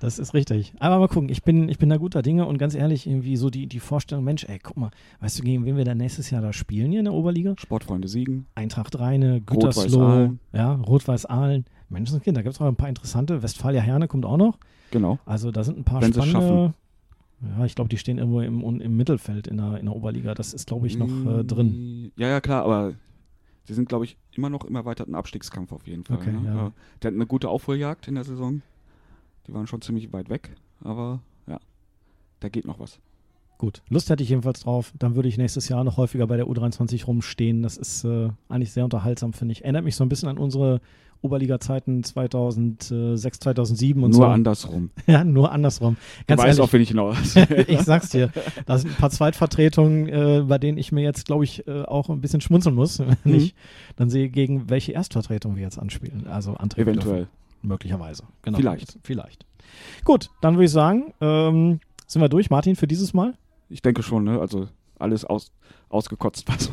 [0.01, 0.73] Das ist richtig.
[0.79, 3.51] Aber mal gucken, ich bin, ich bin da guter Dinge und ganz ehrlich, irgendwie so
[3.51, 4.91] die, die Vorstellung, Mensch, ey, guck mal,
[5.21, 7.55] weißt du, gegen wen wir dann nächstes Jahr da spielen hier in der Oberliga?
[7.59, 8.47] Sportfreunde siegen.
[8.55, 11.65] Eintracht Rheine, Gütersloh, ja, Rot-Weiß-Aalen.
[11.89, 13.43] Menschenskind, da gibt es noch ein paar interessante.
[13.43, 14.59] Westfalia Herne kommt auch noch.
[14.91, 15.19] Genau.
[15.25, 16.75] Also da sind ein paar Wenn spannende.
[17.41, 20.35] Ja, ich glaube, die stehen irgendwo im, im Mittelfeld in der, in der Oberliga.
[20.35, 22.11] Das ist, glaube ich, noch äh, drin.
[22.17, 22.95] Ja, ja, klar, aber
[23.65, 26.17] sie sind, glaube ich, immer noch im erweiterten Abstiegskampf auf jeden Fall.
[26.17, 26.41] Okay, ne?
[26.45, 26.73] ja.
[27.01, 28.63] Die hatten eine gute Aufholjagd in der Saison.
[29.49, 30.51] Die waren schon ziemlich weit weg,
[30.85, 31.59] aber ja,
[32.41, 32.99] da geht noch was.
[33.57, 34.93] Gut, Lust hätte ich jedenfalls drauf.
[35.01, 37.65] Dann würde ich nächstes Jahr noch häufiger bei der U23 rumstehen.
[37.65, 39.65] Das ist äh, eigentlich sehr unterhaltsam, finde ich.
[39.65, 40.81] Erinnert mich so ein bisschen an unsere
[41.23, 44.27] Oberliga-Zeiten 2006, 2007 und Nur so.
[44.27, 44.91] andersrum.
[45.09, 45.97] Ja, nur andersrum.
[46.29, 47.35] Ganz du weißt ehrlich, auch, wen ich hinaus.
[47.67, 48.31] ich sag's dir.
[48.67, 52.09] Da sind ein paar Zweitvertretungen, äh, bei denen ich mir jetzt, glaube ich, äh, auch
[52.11, 53.35] ein bisschen schmunzeln muss, wenn Mhm.
[53.35, 53.55] ich
[53.97, 56.29] dann sehe, gegen welche Erstvertretung wir jetzt anspielen.
[56.29, 57.17] Also antreten Eventuell.
[57.17, 57.31] dürfen.
[57.63, 58.25] Möglicherweise.
[58.43, 58.59] Genau.
[58.59, 58.99] Vielleicht.
[59.03, 59.47] Vielleicht.
[60.05, 63.35] Gut, dann würde ich sagen, ähm, sind wir durch, Martin, für dieses Mal?
[63.69, 64.41] Ich denke schon, ne?
[64.41, 65.53] Also alles aus,
[65.89, 66.73] ausgekotzt, was,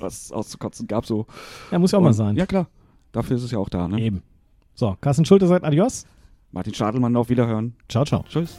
[0.00, 1.06] was es auszukotzen gab.
[1.06, 1.26] So.
[1.70, 2.36] Ja, muss ja auch mal Und- sein.
[2.36, 2.68] Ja, klar.
[3.12, 4.00] Dafür ist es ja auch da, ne?
[4.00, 4.22] Eben.
[4.74, 6.04] So, Carsten Schulte sagt Adios.
[6.50, 7.74] Martin Stadelmann auf Wiederhören.
[7.88, 8.24] Ciao, ciao.
[8.28, 8.58] Tschüss.